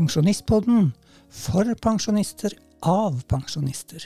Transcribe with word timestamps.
Pensjonistpodden 0.00 0.94
for 1.28 1.68
pensjonister 1.76 2.54
av 2.80 3.18
pensjonister. 3.28 4.00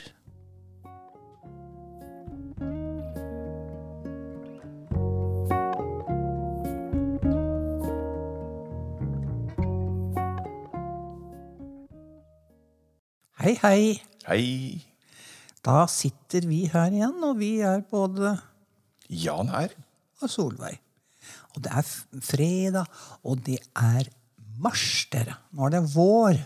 Hei, 13.39 13.53
hei. 13.61 13.79
Hei. 14.27 14.83
Da 15.63 15.85
sitter 15.87 16.43
vi 16.43 16.65
her 16.75 16.91
igjen, 16.91 17.23
og 17.23 17.39
vi 17.39 17.53
er 17.63 17.87
både 17.87 18.35
Jan 19.07 19.55
her. 19.55 19.71
og 20.19 20.35
Solveig. 20.35 20.75
Og 21.55 21.63
det 21.63 21.71
er 21.71 21.87
fredag, 22.19 23.03
og 23.23 23.39
det 23.47 23.61
er 23.71 24.11
mars, 24.61 25.05
dere. 25.13 25.37
Nå 25.55 25.67
er 25.67 25.75
det 25.77 25.81
vår. 25.93 26.39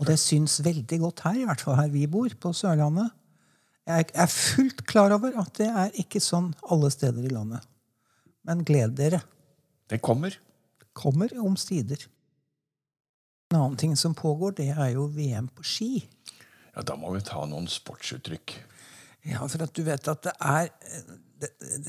Og 0.00 0.08
det 0.08 0.16
syns 0.18 0.58
veldig 0.64 0.98
godt 1.04 1.22
her, 1.26 1.36
i 1.38 1.44
hvert 1.46 1.62
fall 1.62 1.78
her 1.78 1.92
vi 1.92 2.06
bor, 2.10 2.32
på 2.40 2.50
Sørlandet. 2.56 3.12
Jeg 3.84 4.08
er 4.16 4.30
fullt 4.32 4.80
klar 4.88 5.12
over 5.14 5.36
at 5.42 5.52
det 5.60 5.68
er 5.68 5.92
ikke 6.00 6.22
sånn 6.22 6.50
alle 6.72 6.88
steder 6.92 7.26
i 7.26 7.32
landet. 7.32 7.62
Men 8.48 8.64
gled 8.66 8.96
dere. 8.98 9.20
Det 9.90 10.00
kommer. 10.04 10.34
Det 10.80 10.88
Kommer 10.96 11.32
omsider. 11.42 12.00
En 13.52 13.58
annen 13.60 13.78
ting 13.78 13.94
som 13.98 14.14
pågår, 14.16 14.56
det 14.58 14.70
er 14.72 14.94
jo 14.94 15.08
VM 15.12 15.48
på 15.52 15.66
ski. 15.66 15.90
Ja, 16.74 16.82
Da 16.82 16.96
må 16.98 17.12
vi 17.14 17.22
ta 17.22 17.44
noen 17.46 17.68
sportsuttrykk. 17.70 18.56
Ja, 19.24 19.44
for 19.46 19.62
at 19.64 19.72
du 19.76 19.84
vet 19.86 20.08
at 20.10 20.24
det 20.26 20.34
er 20.40 20.68
det, 20.68 21.18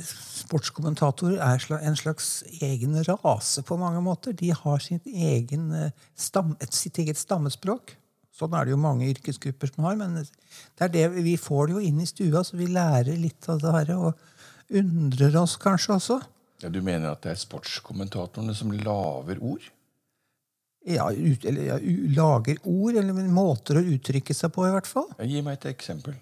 Sportskommentatorer 0.06 1.40
er 1.44 1.66
en 1.86 1.98
slags 1.98 2.44
egen 2.64 2.98
rase 3.08 3.64
på 3.66 3.78
mange 3.80 4.02
måter. 4.04 4.34
De 4.36 4.52
har 4.56 4.80
sitt, 4.84 5.06
egen, 5.06 5.72
eh, 5.74 5.92
stam, 6.16 6.56
sitt 6.70 6.98
eget 7.00 7.18
stammespråk. 7.18 7.96
Sånn 8.36 8.54
er 8.58 8.66
det 8.66 8.74
jo 8.74 8.82
mange 8.82 9.08
yrkesgrupper 9.08 9.72
som 9.72 9.86
har. 9.88 9.96
Men 9.96 10.18
det 10.20 10.82
er 10.82 10.92
det, 10.92 11.06
vi 11.24 11.38
får 11.40 11.68
det 11.68 11.78
jo 11.78 11.86
inn 11.88 12.02
i 12.04 12.10
stua, 12.10 12.44
så 12.44 12.58
vi 12.60 12.68
lærer 12.68 13.16
litt 13.18 13.48
av 13.52 13.62
det 13.64 13.72
her. 13.78 13.94
Og 13.96 14.14
undrer 14.76 15.38
oss 15.40 15.56
kanskje 15.62 15.96
også. 15.96 16.20
Ja, 16.64 16.70
Du 16.70 16.82
mener 16.82 17.12
at 17.12 17.22
det 17.24 17.32
er 17.32 17.40
sportskommentatorene 17.40 18.56
som 18.56 18.72
lager 18.72 19.40
ord? 19.42 19.64
Ja, 20.86 21.08
ut, 21.10 21.46
eller 21.46 21.64
ja, 21.66 21.78
lager 22.14 22.60
ord, 22.64 22.96
eller 22.96 23.14
måter 23.34 23.80
å 23.80 23.86
uttrykke 23.96 24.36
seg 24.38 24.52
på, 24.54 24.68
i 24.68 24.74
hvert 24.76 24.88
fall. 24.90 25.08
Ja, 25.18 25.26
Gi 25.26 25.42
meg 25.42 25.58
et 25.58 25.72
eksempel. 25.74 26.14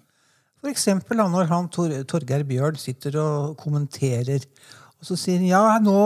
Eksempel 0.70 1.20
når 1.20 1.48
han 1.50 1.68
Tor, 1.72 1.92
Torgeir 2.08 2.44
Bjørn 2.48 2.78
sitter 2.80 3.18
og 3.20 3.56
kommenterer, 3.60 4.44
og 4.98 5.08
så 5.08 5.16
sier 5.20 5.42
han 5.42 5.50
ja, 5.50 5.64
nå, 5.82 5.96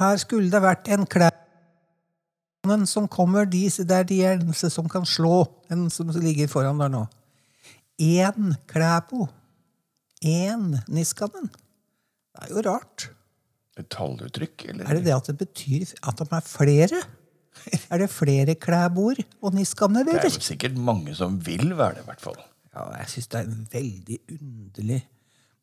her 0.00 0.18
skulle 0.18 0.50
det 0.50 0.62
vært 0.64 0.90
en 0.94 1.06
klænen 1.06 2.86
som 2.90 3.06
kommer, 3.08 3.46
de, 3.46 3.68
det 3.70 3.94
er 3.94 4.08
de 4.08 4.18
eneste 4.32 4.70
som 4.74 4.88
kan 4.90 5.06
slå, 5.06 5.46
den 5.70 5.86
som 5.94 6.10
ligger 6.16 6.50
foran 6.50 6.82
der 6.82 6.90
nå. 6.92 7.04
Én 7.98 8.54
klæbo. 8.70 9.28
Én 10.22 10.74
Niskanen. 10.90 11.48
Det 12.34 12.46
er 12.46 12.52
jo 12.54 12.62
rart. 12.66 13.08
Et 13.78 13.86
talluttrykk? 13.90 14.66
Eller? 14.70 14.84
Er 14.86 14.98
det 14.98 15.06
det 15.06 15.14
at 15.14 15.30
det 15.30 15.38
betyr 15.38 15.94
at 16.02 16.18
de 16.18 16.26
er 16.30 16.44
flere? 16.46 17.00
Er 17.90 18.02
det 18.02 18.10
flere 18.10 18.54
klæboer 18.54 19.22
og 19.42 19.54
niskaner, 19.54 20.04
Det 20.06 20.14
er 20.14 20.28
jo 20.28 20.40
sikkert 20.40 20.76
mange 20.78 21.14
som 21.14 21.38
vil 21.46 21.76
være 21.76 21.98
det, 21.98 22.04
i 22.06 22.10
hvert 22.10 22.22
fall. 22.22 22.38
Ja, 22.74 22.84
jeg 23.00 23.10
syns 23.12 23.30
det 23.32 23.40
er 23.40 23.48
en 23.48 23.68
veldig 23.72 24.18
underlig 24.36 25.00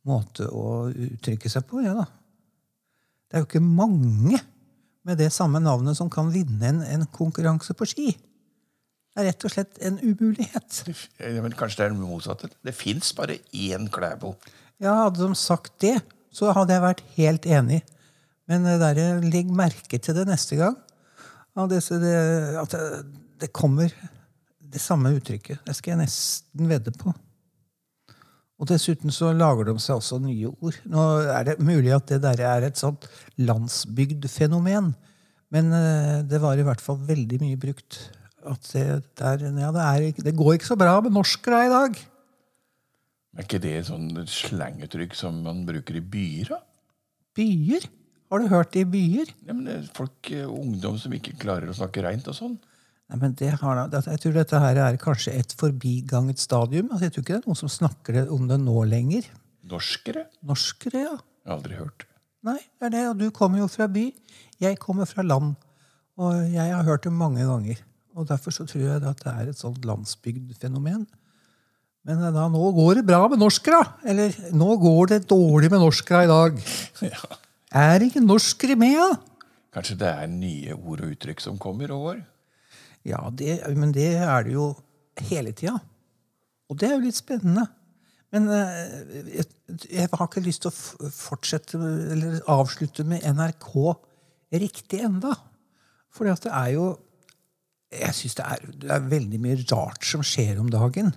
måte 0.05 0.47
å 0.49 0.89
uttrykke 0.89 1.49
seg 1.51 1.65
på. 1.69 1.81
Ja, 1.85 1.95
da. 2.01 2.05
Det 3.25 3.37
er 3.37 3.43
jo 3.43 3.49
ikke 3.49 3.65
mange 3.65 4.39
med 5.05 5.19
det 5.21 5.31
samme 5.33 5.61
navnet 5.61 5.97
som 5.97 6.09
kan 6.13 6.31
vinne 6.33 6.69
en, 6.69 6.81
en 6.85 7.05
konkurranse 7.13 7.75
på 7.77 7.87
ski. 7.89 8.07
Det 9.15 9.23
er 9.23 9.29
rett 9.29 9.45
og 9.47 9.53
slett 9.53 9.77
en 9.85 9.99
umulighet. 10.01 10.81
Ja, 11.21 11.41
men 11.43 11.55
kanskje 11.55 11.81
det 11.81 11.85
er 11.87 11.93
det 11.93 12.01
motsatte? 12.01 12.49
Det 12.65 12.75
fins 12.75 13.13
bare 13.17 13.39
én 13.53 13.89
Klæbo. 13.91 14.35
Ja, 14.81 15.05
Hadde 15.05 15.23
de 15.23 15.37
sagt 15.39 15.77
det, 15.83 15.97
så 16.35 16.51
hadde 16.55 16.75
jeg 16.75 16.83
vært 16.83 17.03
helt 17.15 17.45
enig. 17.47 17.79
Men 18.49 18.67
legg 19.23 19.53
merke 19.55 19.97
til 19.97 20.17
det 20.17 20.25
neste 20.27 20.59
gang. 20.59 20.75
At 21.55 21.71
det, 21.71 21.79
det, 22.03 22.17
at 22.59 22.75
det, 22.75 23.05
det 23.41 23.53
kommer 23.55 23.93
det 24.75 24.83
samme 24.83 25.13
uttrykket. 25.15 25.63
Det 25.65 25.75
skal 25.77 25.95
jeg 25.95 26.03
nesten 26.03 26.69
vedde 26.69 26.93
på. 26.99 27.13
Og 28.55 28.69
dessuten 28.69 29.11
så 29.11 29.33
lager 29.35 29.67
de 29.67 29.75
seg 29.83 29.99
også 29.99 30.19
nye 30.23 30.51
ord. 30.51 30.77
Nå 30.87 31.05
er 31.33 31.49
det 31.49 31.57
mulig 31.63 31.91
at 31.95 32.07
det 32.11 32.21
der 32.23 32.43
er 32.47 32.67
et 32.67 32.79
sånt 32.79 33.07
landsbygdfenomen. 33.41 34.93
Men 35.53 35.73
eh, 35.75 36.21
det 36.27 36.39
var 36.43 36.59
i 36.59 36.65
hvert 36.65 36.83
fall 36.83 37.01
veldig 37.07 37.41
mye 37.43 37.59
brukt. 37.59 37.99
At 38.45 38.67
det, 38.71 38.85
der, 39.19 39.43
ja, 39.49 39.71
det, 39.75 39.83
er, 39.83 40.23
det 40.27 40.35
går 40.37 40.55
ikke 40.55 40.71
så 40.71 40.79
bra 40.79 40.99
med 41.03 41.15
norskere 41.15 41.65
i 41.65 41.73
dag. 41.73 41.99
Er 43.35 43.43
ikke 43.43 43.59
det 43.59 43.75
sånn 43.89 44.07
slanguttrykk 44.31 45.15
som 45.17 45.41
man 45.43 45.65
bruker 45.67 45.99
i 45.99 46.03
byer? 46.03 46.55
da? 46.55 46.61
Byer? 47.35 47.89
Har 48.31 48.41
du 48.41 48.47
hørt 48.49 48.71
det 48.73 48.85
i 48.85 48.89
byer? 48.89 49.33
Ja, 49.43 49.51
men 49.51 49.65
det 49.67 49.75
er 49.81 49.91
folk, 49.97 50.31
eh, 50.31 50.47
Ungdom 50.47 50.95
som 51.01 51.13
ikke 51.15 51.35
klarer 51.41 51.67
å 51.69 51.75
snakke 51.75 52.05
reint 52.07 52.31
og 52.31 52.37
sånn. 52.37 52.55
Nei, 53.05 53.19
men 53.21 53.35
det 53.37 53.51
har, 53.61 53.81
jeg 53.93 54.21
tror 54.23 54.33
dette 54.33 54.59
her 54.63 54.79
er 54.81 54.97
kanskje 55.01 55.35
et 55.37 55.51
forbiganget 55.59 56.41
stadium. 56.41 56.87
Altså, 56.89 57.05
jeg 57.05 57.13
tror 57.13 57.25
ikke 57.25 57.33
det 57.35 57.41
er 57.43 57.49
noen 57.51 57.59
som 57.59 57.71
snakker 57.71 58.21
om 58.33 58.47
det 58.49 58.57
nå 58.63 58.79
lenger. 58.89 59.27
Norskere? 59.69 60.25
Norskere, 60.45 61.03
ja. 61.05 61.17
Jeg 61.45 61.51
har 61.51 61.59
aldri 61.59 61.77
hørt. 61.77 62.07
Nei, 62.45 62.57
det 62.79 62.87
er 62.89 62.95
det. 62.95 63.03
Og 63.11 63.19
du 63.21 63.27
kommer 63.33 63.61
jo 63.61 63.67
fra 63.69 63.87
by. 63.91 64.07
Jeg 64.61 64.79
kommer 64.81 65.09
fra 65.09 65.25
land. 65.25 65.53
Og 66.17 66.41
jeg 66.49 66.71
har 66.71 66.87
hørt 66.87 67.05
det 67.05 67.13
mange 67.13 67.45
ganger. 67.45 67.81
Og 68.15 68.25
derfor 68.29 68.53
så 68.55 68.65
tror 68.65 68.81
jeg 68.85 69.05
at 69.05 69.21
det 69.21 69.31
er 69.33 69.51
et 69.51 69.59
sånt 69.59 69.85
landsbygdfenomen. 69.85 71.05
Men 72.05 72.21
eh, 72.21 72.33
da, 72.33 72.45
nå 72.49 72.69
går 72.77 73.01
det 73.01 73.07
bra 73.07 73.23
med 73.31 73.41
norskere! 73.41 73.81
Eller 74.05 74.33
nå 74.55 74.75
går 74.81 75.15
det 75.15 75.25
dårlig 75.29 75.71
med 75.73 75.81
norskere 75.83 76.25
i 76.25 76.31
dag. 76.31 76.61
Ja. 77.13 77.41
Er 77.75 78.05
ikke 78.05 78.21
norskere 78.23 78.77
med, 78.79 78.95
da? 78.95 79.49
Kanskje 79.75 79.97
det 79.99 80.07
er 80.07 80.29
nye 80.31 80.77
ord 80.77 81.01
og 81.03 81.09
uttrykk 81.11 81.41
som 81.43 81.57
kommer 81.59 81.91
og 81.91 82.05
går? 82.05 82.21
Ja, 83.05 83.21
det, 83.29 83.59
men 83.77 83.93
det 83.93 84.15
er 84.17 84.45
det 84.45 84.55
jo 84.55 84.71
hele 85.29 85.53
tida. 85.55 85.77
Og 86.69 86.79
det 86.79 86.89
er 86.89 86.95
jo 86.95 87.05
litt 87.05 87.17
spennende. 87.17 87.67
Men 88.33 88.49
eh, 88.51 89.29
jeg, 89.37 89.47
jeg 89.91 90.09
har 90.11 90.25
ikke 90.25 90.43
lyst 90.43 90.65
til 90.65 90.73
å 90.73 91.11
fortsette 91.13 91.79
eller 91.79 92.41
avslutte 92.51 93.05
med 93.07 93.23
NRK 93.37 93.71
riktig 94.55 95.01
enda. 95.05 95.33
For 96.15 96.27
det 96.27 96.51
er 96.51 96.75
jo 96.75 96.93
Jeg 97.95 98.15
syns 98.17 98.35
det, 98.35 98.45
det 98.81 98.89
er 98.91 99.03
veldig 99.07 99.37
mye 99.39 99.57
rart 99.69 100.03
som 100.03 100.23
skjer 100.25 100.57
om 100.59 100.67
dagen. 100.73 101.13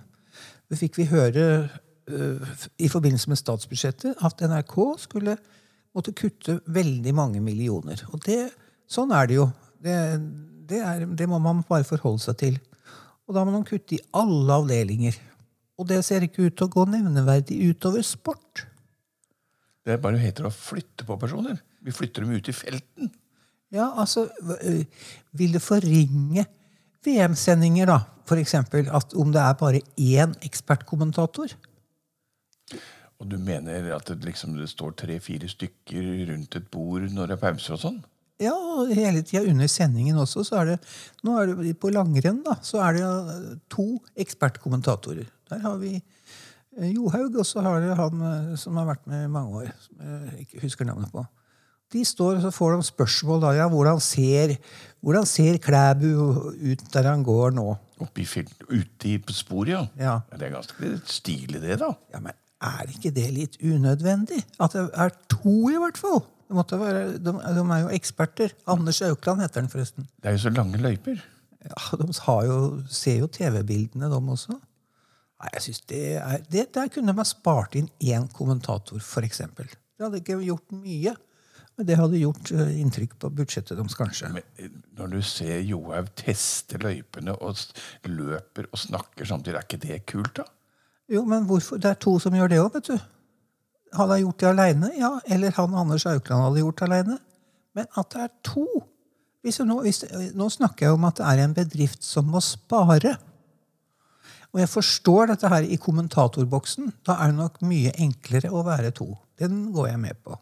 Det 0.69 0.77
fikk 0.79 0.99
vi 0.99 1.07
høre 1.09 1.43
uh, 1.67 2.51
i 2.79 2.87
forbindelse 2.87 3.31
med 3.31 3.39
statsbudsjettet 3.41 4.21
at 4.23 4.43
NRK 4.47 4.75
skulle 5.01 5.33
måtte 5.97 6.13
kutte 6.15 6.59
veldig 6.69 7.13
mange 7.17 7.41
millioner. 7.43 7.99
Og 8.13 8.21
det, 8.23 8.53
sånn 8.87 9.11
er 9.11 9.27
det 9.27 9.39
jo. 9.41 9.49
Det, 9.83 9.97
det, 10.69 10.79
er, 10.85 11.05
det 11.05 11.27
må 11.29 11.39
man 11.41 11.63
bare 11.67 11.87
forholde 11.87 12.21
seg 12.23 12.37
til. 12.39 12.59
Og 13.29 13.35
da 13.37 13.45
må 13.45 13.53
man 13.53 13.65
kutte 13.67 13.97
i 13.97 14.03
alle 14.17 14.57
avdelinger. 14.61 15.17
Og 15.79 15.87
det 15.89 16.01
ser 16.05 16.25
ikke 16.25 16.49
ut 16.49 16.57
til 16.57 16.67
å 16.67 16.73
gå 16.73 16.85
nevneverdig 16.91 17.57
utover 17.69 18.03
sport. 18.05 18.65
Det 19.85 19.95
er 19.95 20.03
bare 20.03 20.19
heter 20.21 20.49
å 20.49 20.53
flytte 20.53 21.05
på 21.07 21.17
personer. 21.21 21.61
Vi 21.85 21.93
flytter 21.95 22.25
dem 22.25 22.35
ut 22.35 22.51
i 22.51 22.55
felten. 22.55 23.11
Ja, 23.73 23.91
altså 24.01 24.25
øh, 24.41 24.85
Vil 25.37 25.53
det 25.53 25.61
forringe 25.61 26.45
VM-sendinger, 27.05 27.89
da? 27.89 27.99
For 28.27 28.41
eksempel 28.41 28.89
at 28.93 29.13
om 29.17 29.31
det 29.33 29.41
er 29.41 29.57
bare 29.57 29.81
én 29.97 30.35
ekspertkommentator? 30.45 31.53
Og 33.19 33.27
du 33.27 33.37
mener 33.37 33.89
at 33.95 34.07
det, 34.07 34.21
liksom, 34.25 34.55
det 34.59 34.69
står 34.71 34.93
tre-fire 34.99 35.49
stykker 35.49 36.25
rundt 36.31 36.55
et 36.55 36.69
bord 36.71 37.07
når 37.11 37.31
det 37.31 37.37
er 37.37 37.41
pauser 37.41 37.75
og 37.75 37.81
sånn? 37.81 37.99
Ja, 38.39 38.53
og 38.55 38.91
hele 38.95 39.19
tida 39.27 39.43
under 39.51 39.67
sendingen 39.67 40.19
også, 40.21 40.45
så 40.47 40.61
er 40.61 40.69
det 40.71 40.77
Nå 41.27 41.35
er 41.41 41.51
det 41.59 41.73
på 41.79 41.91
langrenn, 41.91 42.39
da, 42.45 42.55
så 42.63 42.79
er 42.85 42.95
det 42.95 43.03
øh, 43.03 43.57
to 43.71 43.87
ekspertkommentatorer. 44.15 45.27
Der 45.51 45.59
har 45.59 45.75
vi 45.81 45.97
øh, 46.77 46.95
Johaug, 46.95 47.35
og 47.35 47.45
så 47.45 47.61
har 47.65 47.83
det 47.83 47.97
han 47.99 48.23
øh, 48.29 48.55
som 48.57 48.79
har 48.79 48.87
vært 48.87 49.03
med 49.11 49.25
i 49.25 49.33
mange 49.33 49.65
år, 49.65 49.75
som 49.83 49.99
jeg 50.05 50.45
ikke 50.45 50.63
husker 50.63 50.87
navnet 50.87 51.11
på. 51.11 51.25
De 51.91 52.05
står 52.05 52.37
og 52.37 52.41
så 52.45 52.53
får 52.53 52.75
de 52.77 52.87
spørsmål 52.87 53.43
da, 53.43 53.51
ja, 53.57 53.67
hvordan 53.67 53.99
ser, 53.99 54.55
hvordan 55.01 55.25
ser 55.25 55.57
Klæbu 55.57 56.09
ut 56.71 56.83
der 56.93 57.11
han 57.11 57.23
går 57.25 57.57
nå? 57.57 57.67
Oppe 57.99 58.23
i 58.23 58.25
felt, 58.29 58.55
ute 58.69 59.09
i 59.09 59.17
på 59.17 59.35
sporet, 59.35 59.73
ja. 59.73 59.85
Ja. 59.99 60.17
Det 60.31 60.47
er 60.47 60.55
ganske 60.55 60.95
stilig, 61.09 61.59
det, 61.59 61.81
da. 61.81 61.91
Ja, 62.13 62.21
men 62.23 62.37
er 62.61 62.91
ikke 62.93 63.11
det 63.11 63.29
litt 63.35 63.57
unødvendig? 63.59 64.45
At 64.61 64.77
det 64.77 64.89
er 64.93 65.15
to, 65.27 65.57
i 65.73 65.79
hvert 65.81 65.99
fall. 65.99 66.21
Være, 66.49 67.03
de, 67.17 67.33
de 67.33 67.61
er 67.61 67.83
jo 67.83 67.91
eksperter. 67.93 68.55
Anders 68.67 69.01
Aukland 69.05 69.43
heter 69.43 69.61
han 69.61 69.69
forresten. 69.69 70.07
Det 70.17 70.31
er 70.31 70.37
jo 70.37 70.41
så 70.47 70.53
lange 70.53 70.81
løyper. 70.81 71.21
Ja, 71.65 71.97
De 71.99 72.07
har 72.25 72.45
jo, 72.47 72.57
ser 72.89 73.19
jo 73.19 73.27
TV-bildene, 73.27 74.09
de 74.09 74.19
også. 74.33 74.55
Nei, 75.39 75.49
jeg 75.53 75.61
synes 75.67 75.81
det 75.87 76.03
er, 76.17 76.37
det, 76.51 76.65
Der 76.75 76.89
kunne 76.91 77.13
man 77.15 77.27
spart 77.27 77.75
inn 77.79 77.89
én 78.01 78.27
kommentator, 78.33 78.99
f.eks. 78.99 79.41
Det 79.55 80.03
hadde 80.03 80.21
ikke 80.23 80.39
gjort 80.43 80.71
mye. 80.75 81.15
Men 81.79 81.87
det 81.87 81.95
hadde 81.95 82.19
gjort 82.19 82.49
eh, 82.51 82.73
inntrykk 82.81 83.13
på 83.21 83.29
budsjettet 83.31 83.77
deres, 83.79 83.95
kanskje. 83.95 84.33
Men 84.35 84.43
eh, 84.59 84.71
når 84.97 85.13
du 85.13 85.21
ser 85.23 85.61
Johaug 85.63 86.09
teste 86.19 86.79
løypene 86.81 87.37
og 87.39 87.61
løper 88.03 88.67
og 88.67 88.81
snakker 88.81 89.29
samtidig, 89.29 89.55
er 89.61 89.67
ikke 89.67 89.85
det 89.85 90.01
kult, 90.11 90.33
da? 90.41 90.47
Jo, 91.09 91.23
men 91.25 91.47
hvorfor? 91.47 91.79
Det 91.79 91.93
er 91.93 92.01
to 92.03 92.17
som 92.19 92.35
gjør 92.35 92.51
det 92.51 92.59
òg, 92.59 92.73
vet 92.73 92.91
du. 92.91 93.07
Han 93.97 94.11
jeg 94.13 94.25
gjort 94.25 94.43
det 94.43 94.49
aleine, 94.51 94.91
ja. 94.97 95.15
Eller 95.25 95.55
han 95.55 95.75
Anders 95.77 96.05
Aukland 96.09 96.45
hadde 96.45 96.63
gjort 96.63 96.81
det 96.81 96.87
aleine. 96.89 97.17
Men 97.77 97.89
at 97.97 98.13
det 98.13 98.25
er 98.25 98.31
to 98.45 98.67
nå, 99.65 99.79
hvis, 99.85 100.03
nå 100.35 100.49
snakker 100.51 100.85
jeg 100.85 100.97
om 100.97 101.05
at 101.07 101.19
det 101.21 101.27
er 101.29 101.41
en 101.45 101.55
bedrift 101.55 102.03
som 102.03 102.27
må 102.27 102.41
spare. 102.43 103.15
Og 104.51 104.59
jeg 104.59 104.71
forstår 104.71 105.31
dette 105.31 105.49
her 105.51 105.63
i 105.63 105.77
kommentatorboksen. 105.79 106.91
Da 107.07 107.15
er 107.21 107.31
det 107.31 107.37
nok 107.37 107.61
mye 107.63 107.93
enklere 108.01 108.51
å 108.51 108.65
være 108.67 108.91
to. 108.97 109.13
Den 109.39 109.69
går 109.73 109.91
jeg 109.93 110.01
med 110.01 110.19
på. 110.25 110.35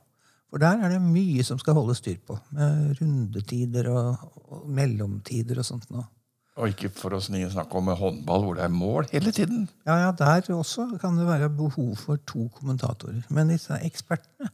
For 0.48 0.64
der 0.64 0.80
er 0.80 0.96
det 0.96 1.02
mye 1.04 1.44
som 1.44 1.60
skal 1.60 1.76
holdes 1.78 2.00
styr 2.02 2.18
på. 2.26 2.38
Med 2.56 2.96
rundetider 3.02 3.90
og, 3.92 4.30
og 4.48 4.70
mellomtider 4.72 5.60
og 5.60 5.68
sånt 5.68 5.90
noe. 5.92 6.08
Og 6.58 6.74
ikke 6.74 6.90
for 6.94 7.14
å 7.14 7.20
nye 7.34 7.50
snakke 7.54 7.78
om 7.78 7.90
håndball, 8.00 8.46
hvor 8.46 8.58
det 8.58 8.66
er 8.66 8.74
mål 8.74 9.10
hele 9.12 9.34
tiden. 9.36 9.68
Ja, 9.86 10.00
ja, 10.02 10.12
der 10.18 10.48
også 10.56 10.88
kan 11.02 11.18
det 11.20 11.28
være 11.28 11.52
behov 11.54 11.94
for 12.02 12.22
to 12.30 12.48
kommentatorer. 12.58 13.22
Men 13.30 13.54
disse 13.54 13.78
ekspertene 13.86 14.50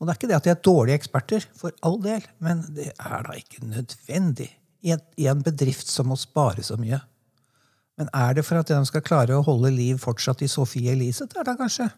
Og 0.00 0.06
det 0.06 0.12
er 0.12 0.18
ikke 0.18 0.28
det 0.30 0.36
at 0.38 0.46
de 0.46 0.50
er 0.54 0.60
dårlige 0.64 0.96
eksperter, 0.96 1.44
for 1.60 1.74
all 1.84 1.98
del, 2.00 2.24
men 2.40 2.62
det 2.72 2.88
er 2.94 3.24
da 3.26 3.34
ikke 3.36 3.66
nødvendig 3.68 4.48
i 4.80 4.94
en, 4.94 5.02
i 5.20 5.26
en 5.28 5.42
bedrift 5.44 5.90
som 5.92 6.08
må 6.08 6.16
spare 6.16 6.64
så 6.64 6.78
mye. 6.80 7.02
Men 8.00 8.08
er 8.16 8.38
det 8.38 8.46
for 8.48 8.56
at 8.56 8.70
de 8.72 8.78
skal 8.88 9.04
klare 9.04 9.36
å 9.36 9.44
holde 9.44 9.74
liv 9.76 10.00
fortsatt 10.00 10.40
i 10.40 10.48
Sofie 10.48 10.94
Elise? 10.94 11.28
Det 11.28 11.36
er 11.42 11.50
da 11.50 11.52
kanskje. 11.58 11.90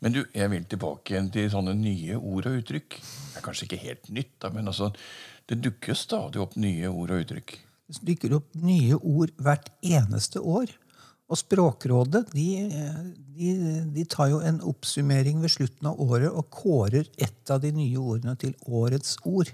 Men 0.00 0.14
du, 0.14 0.20
jeg 0.34 0.52
vil 0.52 0.66
tilbake 0.70 1.14
igjen 1.14 1.30
til 1.34 1.48
sånne 1.52 1.74
nye 1.78 2.18
ord 2.18 2.48
og 2.50 2.60
uttrykk. 2.60 2.98
Det 3.00 3.40
er 3.40 3.44
kanskje 3.44 3.68
ikke 3.68 3.82
helt 3.84 4.12
nytt, 4.14 4.36
da, 4.42 4.52
men 4.54 4.70
altså, 4.72 4.90
det 5.50 5.60
dukker 5.64 5.98
stadig 5.98 6.42
opp 6.42 6.56
nye 6.60 6.90
ord 6.90 7.14
og 7.14 7.24
uttrykk. 7.24 7.56
Det 7.90 8.06
dukker 8.12 8.36
opp 8.38 8.54
nye 8.62 8.98
ord 9.00 9.32
hvert 9.42 9.72
eneste 9.82 10.42
år. 10.42 10.70
Og 11.30 11.38
Språkrådet 11.38 12.24
de, 12.32 12.46
de, 13.36 13.50
de 13.94 14.04
tar 14.10 14.32
jo 14.32 14.40
en 14.42 14.58
oppsummering 14.66 15.38
ved 15.42 15.52
slutten 15.54 15.90
av 15.92 16.00
året 16.02 16.30
og 16.30 16.48
kårer 16.50 17.06
ett 17.22 17.52
av 17.54 17.62
de 17.62 17.70
nye 17.74 17.98
ordene 17.98 18.34
til 18.38 18.56
årets 18.66 19.14
ord. 19.22 19.52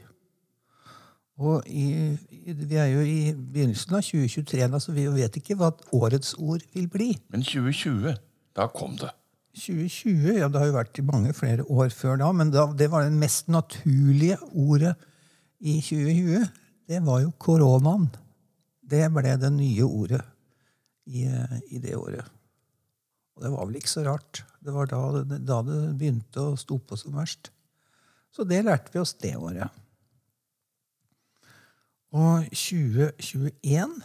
Og 1.37 1.67
i, 1.69 2.17
vi 2.47 2.79
er 2.81 2.89
jo 2.95 3.03
i 3.05 3.19
begynnelsen 3.37 3.99
av 3.99 4.05
2023, 4.07 4.63
så 4.63 4.73
altså 4.79 4.97
vi 4.97 5.05
vet 5.19 5.37
ikke 5.37 5.59
hva 5.61 5.69
årets 5.93 6.33
ord 6.41 6.65
vil 6.73 6.89
bli. 6.89 7.11
Men 7.29 7.45
2020, 7.45 8.17
da 8.57 8.69
kom 8.73 8.97
det. 9.01 9.13
2020, 9.57 10.37
ja 10.37 10.49
det 10.53 10.61
har 10.61 10.69
jo 10.69 10.77
vært 10.77 10.99
i 11.01 11.05
mange 11.07 11.33
flere 11.37 11.65
år 11.73 11.89
før 11.95 12.19
da, 12.21 12.29
men 12.37 12.53
da, 12.53 12.67
det 12.77 12.91
var 12.93 13.07
det 13.07 13.17
mest 13.17 13.49
naturlige 13.49 14.37
ordet 14.53 14.93
i 15.65 15.79
2020. 15.81 16.47
Det 16.87 17.01
var 17.07 17.23
jo 17.25 17.33
koronaen. 17.41 18.11
Det 18.87 19.07
ble 19.15 19.33
det 19.41 19.51
nye 19.55 19.87
ordet 19.87 20.23
i, 21.09 21.25
i 21.73 21.81
det 21.83 21.97
året. 21.97 22.29
Og 23.37 23.45
det 23.45 23.53
var 23.53 23.67
vel 23.67 23.79
ikke 23.81 23.93
så 23.93 24.05
rart. 24.07 24.43
Det 24.61 24.75
var 24.75 24.89
da, 24.91 25.01
da 25.25 25.61
det 25.67 25.81
begynte 25.99 26.45
å 26.53 26.59
stå 26.61 26.79
på 26.79 26.99
som 27.01 27.17
verst. 27.17 27.51
Så 28.33 28.45
det 28.45 28.63
lærte 28.67 28.93
vi 28.93 29.01
oss 29.01 29.17
det 29.21 29.35
året. 29.41 29.73
Og 32.17 32.47
2021 32.53 33.97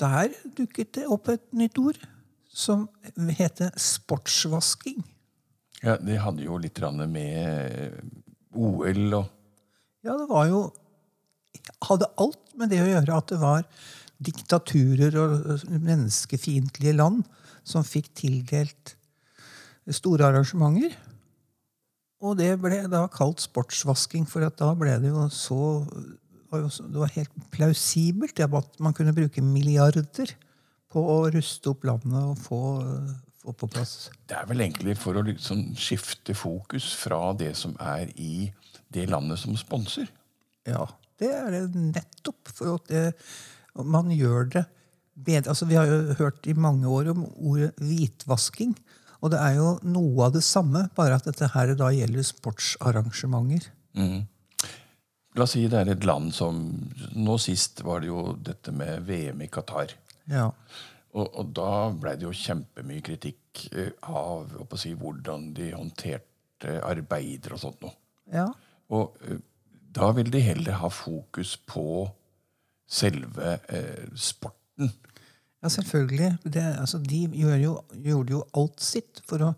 Der 0.00 0.36
dukket 0.56 0.92
det 0.94 1.06
opp 1.10 1.28
et 1.32 1.42
nytt 1.56 1.78
ord 1.80 1.98
som 2.56 2.86
heter 3.36 3.74
sportsvasking. 3.76 5.02
Ja, 5.84 5.98
Det 6.00 6.16
hadde 6.22 6.46
jo 6.46 6.56
litt 6.58 6.80
med 7.12 8.00
OL 8.56 9.14
og 9.14 9.26
Ja, 10.06 10.16
det 10.16 10.28
var 10.30 10.46
jo 10.48 10.60
Hadde 11.82 12.06
alt 12.22 12.52
med 12.54 12.70
det 12.70 12.78
å 12.78 12.86
gjøre 12.86 13.16
at 13.16 13.32
det 13.32 13.38
var 13.40 13.64
diktaturer 14.22 15.16
og 15.18 15.64
menneskefiendtlige 15.66 16.94
land 16.94 17.24
som 17.66 17.82
fikk 17.84 18.12
tildelt 18.14 18.94
store 19.90 20.28
arrangementer. 20.28 20.94
Og 22.22 22.36
det 22.38 22.52
ble 22.62 22.84
da 22.92 23.02
kalt 23.12 23.42
sportsvasking, 23.42 24.28
for 24.30 24.46
da 24.46 24.70
ble 24.78 24.94
det 25.02 25.10
jo 25.10 25.26
så- 25.28 25.88
Det 26.52 27.00
var 27.00 27.08
helt 27.08 27.50
plausibelt 27.50 28.38
at 28.38 28.80
man 28.80 28.94
kunne 28.94 29.12
bruke 29.12 29.42
milliarder 29.42 30.30
på 30.96 31.04
å 31.12 31.16
ruste 31.32 31.72
opp 31.74 31.84
landet 31.84 32.16
og 32.22 32.38
få, 32.40 32.60
få 33.42 33.52
på 33.60 33.68
plass 33.74 33.96
Det 34.28 34.38
er 34.38 34.46
vel 34.48 34.64
egentlig 34.64 34.96
for 35.00 35.18
å 35.18 35.24
liksom 35.26 35.74
skifte 35.76 36.36
fokus 36.36 36.88
fra 36.96 37.34
det 37.36 37.52
som 37.60 37.76
er 37.82 38.08
i 38.16 38.48
det 38.94 39.04
landet 39.10 39.42
som 39.42 39.56
sponser. 39.58 40.08
Ja, 40.66 40.86
det 41.20 41.28
er 41.34 41.52
det 41.52 41.64
nettopp. 41.76 42.48
For 42.54 42.78
at 42.78 42.88
det, 42.88 43.04
man 43.84 44.12
gjør 44.14 44.48
det 44.54 44.64
bedre. 45.12 45.50
Altså, 45.52 45.68
vi 45.68 45.76
har 45.76 45.90
jo 45.90 46.16
hørt 46.20 46.46
i 46.48 46.54
mange 46.56 46.88
år 46.88 47.10
om 47.12 47.26
ordet 47.36 47.72
hvitvasking. 47.82 48.76
Og 49.24 49.32
det 49.32 49.40
er 49.42 49.58
jo 49.58 49.74
noe 49.88 50.28
av 50.28 50.36
det 50.36 50.44
samme, 50.46 50.86
bare 50.96 51.18
at 51.18 51.26
dette 51.28 51.50
her 51.54 51.74
da 51.78 51.90
gjelder 51.94 52.26
sportsarrangementer. 52.26 53.68
La 55.36 55.44
oss 55.44 55.52
si 55.56 55.66
det 55.68 55.82
er 55.82 55.92
et 55.92 56.04
land 56.08 56.30
som 56.32 56.60
Nå 57.16 57.36
sist 57.40 57.82
var 57.84 58.00
det 58.00 58.08
jo 58.08 58.30
dette 58.40 58.72
med 58.72 59.04
VM 59.08 59.42
i 59.44 59.50
Qatar. 59.52 59.92
Ja. 60.30 60.50
Og, 61.16 61.26
og 61.26 61.52
da 61.56 61.72
ble 61.96 62.14
det 62.18 62.26
jo 62.26 62.34
kjempemye 62.36 63.04
kritikk 63.04 63.66
eh, 63.72 63.92
av 64.04 64.52
si, 64.76 64.92
hvordan 64.98 65.50
de 65.56 65.70
håndterte 65.72 66.78
arbeidere 66.84 67.56
og 67.56 67.62
sånt 67.62 67.84
noe. 67.84 67.96
ja. 68.32 68.50
Og 68.94 69.16
eh, 69.26 69.40
da 69.96 70.10
vil 70.12 70.28
de 70.28 70.42
heller 70.44 70.76
ha 70.82 70.90
fokus 70.92 71.54
på 71.64 72.04
selve 72.86 73.56
eh, 73.72 74.04
sporten. 74.12 74.92
Ja, 75.62 75.70
selvfølgelig. 75.72 76.36
Det, 76.44 76.62
altså, 76.62 77.00
de 77.00 77.22
gjør 77.32 77.56
jo, 77.62 77.72
gjorde 78.04 78.34
jo 78.34 78.42
alt 78.60 78.84
sitt 78.84 79.22
for 79.26 79.42
å 79.42 79.52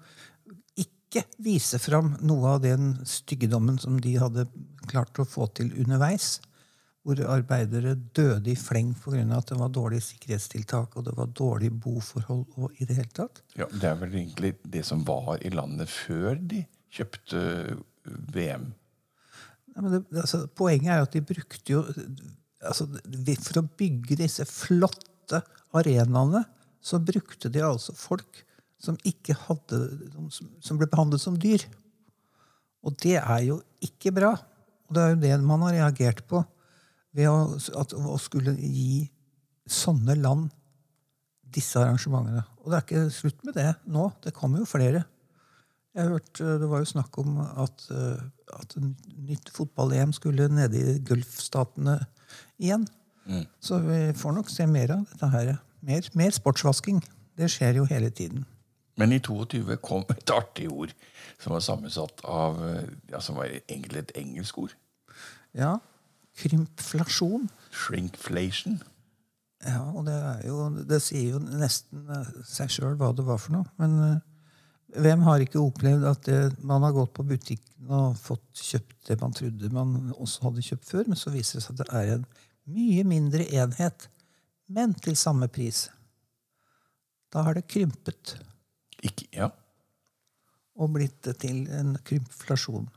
ikke 0.79 1.25
vise 1.43 1.81
fram 1.82 2.14
noe 2.23 2.55
av 2.55 2.62
den 2.62 2.93
styggedommen 3.09 3.81
som 3.82 3.99
de 4.00 4.14
hadde 4.21 4.47
klart 4.88 5.19
å 5.19 5.26
få 5.29 5.49
til 5.59 5.73
underveis. 5.75 6.38
Hvor 7.09 7.21
arbeidere 7.33 7.95
døde 8.17 8.51
i 8.53 8.57
fleng 8.59 8.91
pga. 9.01 9.23
at 9.39 9.49
det 9.49 9.57
var 9.57 9.71
dårlige 9.73 10.05
sikkerhetstiltak 10.11 10.97
og 10.97 11.07
det 11.07 11.15
var 11.17 11.31
dårlige 11.33 11.73
boforhold. 11.73 12.45
og 12.57 12.73
i 12.77 12.85
det 12.85 12.97
hele 12.97 13.15
tatt. 13.17 13.41
Ja, 13.57 13.65
Det 13.65 13.85
er 13.85 13.95
vel 13.95 14.15
egentlig 14.15 14.55
det 14.63 14.85
som 14.85 15.05
var 15.07 15.39
i 15.41 15.49
landet 15.49 15.89
før 15.89 16.37
de 16.37 16.67
kjøpte 16.93 17.38
eh, 17.38 18.12
VM. 18.35 18.75
Ja, 19.75 19.81
men 19.81 19.93
det, 19.93 20.03
altså, 20.12 20.47
poenget 20.47 20.93
er 20.93 20.99
jo 20.99 21.09
at 21.09 21.17
de 21.17 21.23
brukte 21.23 21.73
jo 21.73 21.85
altså, 22.61 22.87
For 23.45 23.61
å 23.62 23.69
bygge 23.79 24.17
disse 24.17 24.45
flotte 24.45 25.43
arenaene, 25.73 26.45
så 26.81 27.00
brukte 27.00 27.49
de 27.49 27.65
altså 27.65 27.95
folk 27.97 28.45
som 28.79 28.97
ikke 29.07 29.35
hadde 29.49 29.81
som, 30.31 30.50
som 30.61 30.79
ble 30.79 30.87
behandlet 30.91 31.23
som 31.23 31.37
dyr. 31.41 31.65
Og 32.85 32.95
det 33.03 33.17
er 33.19 33.43
jo 33.49 33.59
ikke 33.83 34.12
bra. 34.15 34.37
Og 34.88 34.95
det 34.97 35.03
er 35.03 35.11
jo 35.15 35.21
det 35.25 35.35
man 35.45 35.65
har 35.67 35.77
reagert 35.77 36.23
på 36.29 36.45
ved 37.17 37.31
å, 37.31 37.59
at, 37.81 37.95
å 37.95 38.17
skulle 38.21 38.55
gi 38.59 39.07
sånne 39.69 40.17
land 40.19 40.49
disse 41.49 41.81
arrangementene. 41.81 42.43
Og 42.62 42.71
det 42.71 42.79
er 42.79 42.85
ikke 42.87 43.15
slutt 43.15 43.47
med 43.47 43.57
det 43.57 43.71
nå. 43.88 44.11
Det 44.25 44.35
kommer 44.37 44.62
jo 44.62 44.69
flere. 44.69 45.05
Jeg 45.95 46.05
har 46.05 46.12
hørt, 46.19 46.41
eh, 46.41 46.59
Det 46.61 46.69
var 46.69 46.85
jo 46.85 46.93
snakk 46.93 47.19
om 47.19 47.41
at, 47.41 47.87
eh, 47.91 48.21
at 48.61 48.77
nytt 49.17 49.50
fotball-EM 49.50 50.12
skulle 50.12 50.49
nede 50.49 50.77
i 50.79 50.99
Gulfstatene 50.99 51.99
igjen. 52.61 52.87
Så 53.61 53.79
vi 53.85 54.12
får 54.17 54.35
nok 54.35 54.49
se 54.49 54.67
mer 54.67 54.93
av 54.95 55.05
dette 55.05 55.29
her. 55.33 55.59
Mer, 55.85 56.07
mer 56.15 56.31
sportsvasking. 56.31 57.03
Det 57.37 57.50
skjer 57.53 57.81
jo 57.81 57.85
hele 57.85 58.11
tiden. 58.11 58.47
Men 58.99 59.12
i 59.12 59.21
22 59.23 59.77
kom 59.85 60.07
et 60.11 60.33
artig 60.35 60.67
ord 60.73 60.95
som 61.38 61.55
var 61.55 61.62
sammensatt 61.62 62.25
av 62.27 62.59
eh, 62.67 62.88
ja, 63.12 63.21
Som 63.23 63.38
var 63.38 63.53
egentlig 63.61 63.99
et 64.03 64.17
engelsk 64.19 64.59
ord. 64.59 64.75
Ja. 65.55 65.77
Krympflasjon. 66.38 67.49
Shrinkflation. 67.75 68.78
Ja, 69.66 69.83
og 69.90 70.04
det 70.07 70.14
er 70.14 70.42
jo 70.47 70.68
Det 70.87 71.00
sier 71.02 71.35
jo 71.35 71.40
nesten 71.42 72.07
eh, 72.14 72.35
seg 72.47 72.71
sjøl 72.71 72.99
hva 72.99 73.11
det 73.16 73.25
var 73.26 73.40
for 73.42 73.57
noe. 73.57 73.66
Men 73.80 73.97
eh, 74.04 74.21
hvem 75.02 75.25
har 75.26 75.42
ikke 75.45 75.61
opplevd 75.61 76.07
at 76.09 76.28
det, 76.28 76.38
man 76.64 76.85
har 76.87 76.95
gått 76.97 77.12
på 77.16 77.26
butikken 77.26 77.90
og 77.92 78.16
fått 78.21 78.62
kjøpt 78.62 79.11
det 79.11 79.18
man 79.21 79.35
trodde 79.37 79.73
man 79.75 80.12
også 80.16 80.47
hadde 80.47 80.64
kjøpt 80.64 80.88
før, 80.88 81.09
men 81.11 81.18
så 81.18 81.33
viser 81.35 81.59
det 81.59 81.64
seg 81.66 81.75
at 81.75 81.83
det 81.83 81.88
er 81.99 82.12
en 82.14 82.25
mye 82.68 83.04
mindre 83.09 83.47
enhet, 83.57 84.09
men 84.73 84.95
til 84.97 85.16
samme 85.16 85.49
pris. 85.52 85.87
Da 87.33 87.45
har 87.45 87.57
det 87.57 87.68
krympet 87.68 88.38
Ikke, 89.04 89.28
ja. 89.33 89.50
og 90.80 90.95
blitt 90.97 91.28
til 91.40 91.66
en 91.73 91.95
krympflasjon. 92.04 92.88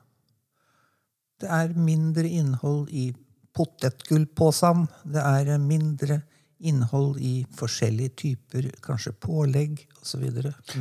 Det 1.42 1.50
er 1.52 1.76
mindre 1.76 2.28
innhold 2.28 2.88
i 2.90 3.12
potetgullpåsen. 3.58 4.88
Det 5.04 5.22
er 5.22 5.58
mindre 5.62 6.22
innhold 6.62 7.18
i 7.22 7.42
forskjellige 7.58 8.16
typer, 8.24 8.70
kanskje 8.86 9.16
pålegg 9.18 9.86
osv. 10.02 10.28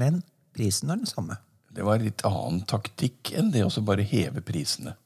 Men 0.01 0.21
prisen 0.57 0.93
er 0.93 1.01
den 1.01 1.09
samme. 1.09 1.39
Det 1.71 1.87
var 1.87 2.03
litt 2.03 2.25
annen 2.27 2.65
taktikk 2.69 3.33
enn 3.39 3.53
det 3.55 3.63
å 3.65 3.87
bare 3.87 4.05
heve 4.07 4.43
prisene. 4.45 4.97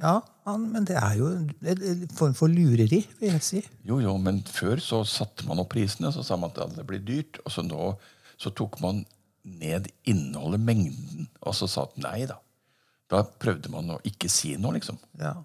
Ja, 0.00 0.16
men 0.58 0.86
det 0.88 0.96
er 0.98 1.18
jo 1.20 1.28
en 1.30 1.50
en 1.70 2.08
form 2.16 2.34
for 2.34 2.50
lureri, 2.50 3.04
vil 3.20 3.36
jeg 3.36 3.44
si. 3.46 3.60
Jo, 3.86 4.00
jo, 4.02 4.16
men 4.18 4.40
før 4.42 4.82
så 4.82 5.04
satte 5.06 5.46
man 5.46 5.60
opp 5.62 5.70
prisene, 5.76 6.10
så 6.12 6.24
sa 6.26 6.36
man 6.40 6.50
at 6.50 6.74
det 6.74 6.86
blir 6.88 7.04
dyrt. 7.04 7.38
Og 7.44 7.54
så 7.54 7.62
nå 7.62 7.92
så 8.40 8.50
tok 8.50 8.80
man 8.82 9.04
ned 9.44 9.86
innholdet, 10.08 10.60
mengden, 10.60 11.28
og 11.44 11.54
så 11.54 11.68
sa 11.70 11.84
at 11.86 11.98
nei 12.00 12.24
da. 12.26 12.40
Da 13.12 13.22
prøvde 13.22 13.70
man 13.70 13.92
å 13.94 14.00
ikke 14.08 14.30
si 14.32 14.54
noe, 14.58 14.74
liksom. 14.78 14.98
Ja. 15.20 15.36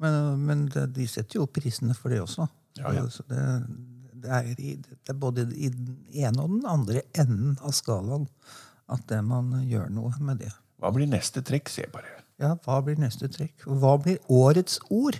Men, 0.00 0.16
men 0.46 0.64
det, 0.72 0.86
de 0.96 1.06
setter 1.10 1.38
jo 1.38 1.46
opp 1.46 1.58
prisene 1.58 1.96
for 1.96 2.12
det 2.12 2.22
også. 2.22 2.46
Ja, 2.80 2.94
ja. 2.96 3.04
Så 3.12 3.24
det, 3.28 3.42
det, 4.22 4.30
er 4.30 4.48
i, 4.56 4.74
det 4.80 5.12
er 5.12 5.20
både 5.20 5.44
i 5.52 5.68
den 5.74 5.98
ene 6.12 6.44
og 6.44 6.54
den 6.54 6.66
andre 6.68 7.04
enden 7.18 7.58
av 7.60 7.76
skalaen 7.76 8.28
at 8.90 9.04
det 9.10 9.20
man 9.26 9.52
gjør 9.68 9.90
noe 9.92 10.12
med 10.24 10.40
det. 10.42 10.50
Hva 10.80 10.90
blir 10.94 11.10
neste 11.10 11.44
trekk? 11.46 11.68
Se 11.70 11.84
bare. 11.92 12.20
Ja, 12.40 12.54
Hva 12.64 12.80
blir 12.84 12.96
neste 12.98 13.28
trekk? 13.30 13.66
Og 13.68 13.82
Hva 13.82 13.96
blir 14.00 14.20
årets 14.32 14.80
ord? 14.88 15.18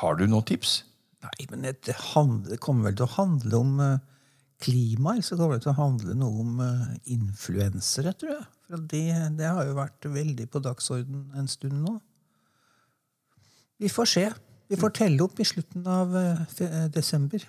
Har 0.00 0.18
du 0.18 0.26
noen 0.28 0.44
tips? 0.46 0.82
Nei, 1.24 1.46
men 1.48 1.64
det, 1.64 1.94
handler, 2.12 2.60
kommer 2.60 2.90
vel 2.90 2.98
til 2.98 3.06
å 3.06 3.14
handle 3.14 3.60
om 3.62 3.78
eh, 3.80 4.02
klima, 4.60 5.14
eller 5.14 5.24
så 5.24 5.38
kommer 5.38 5.56
det 5.56 5.64
til 5.64 5.72
å 5.72 5.78
handle 5.78 6.16
noe 6.18 6.42
om 6.42 6.60
uh, 6.60 6.90
influensere, 7.10 8.12
tror 8.18 8.34
jeg. 8.34 8.44
For 8.68 8.84
det, 8.90 9.06
det 9.38 9.48
har 9.48 9.64
jo 9.68 9.76
vært 9.78 10.08
veldig 10.08 10.46
på 10.52 10.62
dagsorden 10.64 11.24
en 11.36 11.48
stund 11.50 11.80
nå. 11.84 11.94
Vi 13.76 13.88
får 13.88 14.04
se. 14.04 14.24
Vi 14.68 14.76
får 14.76 14.90
telle 14.90 15.22
opp 15.24 15.40
i 15.40 15.44
slutten 15.44 15.86
av 15.86 16.16
eh, 16.16 16.86
desember. 16.94 17.44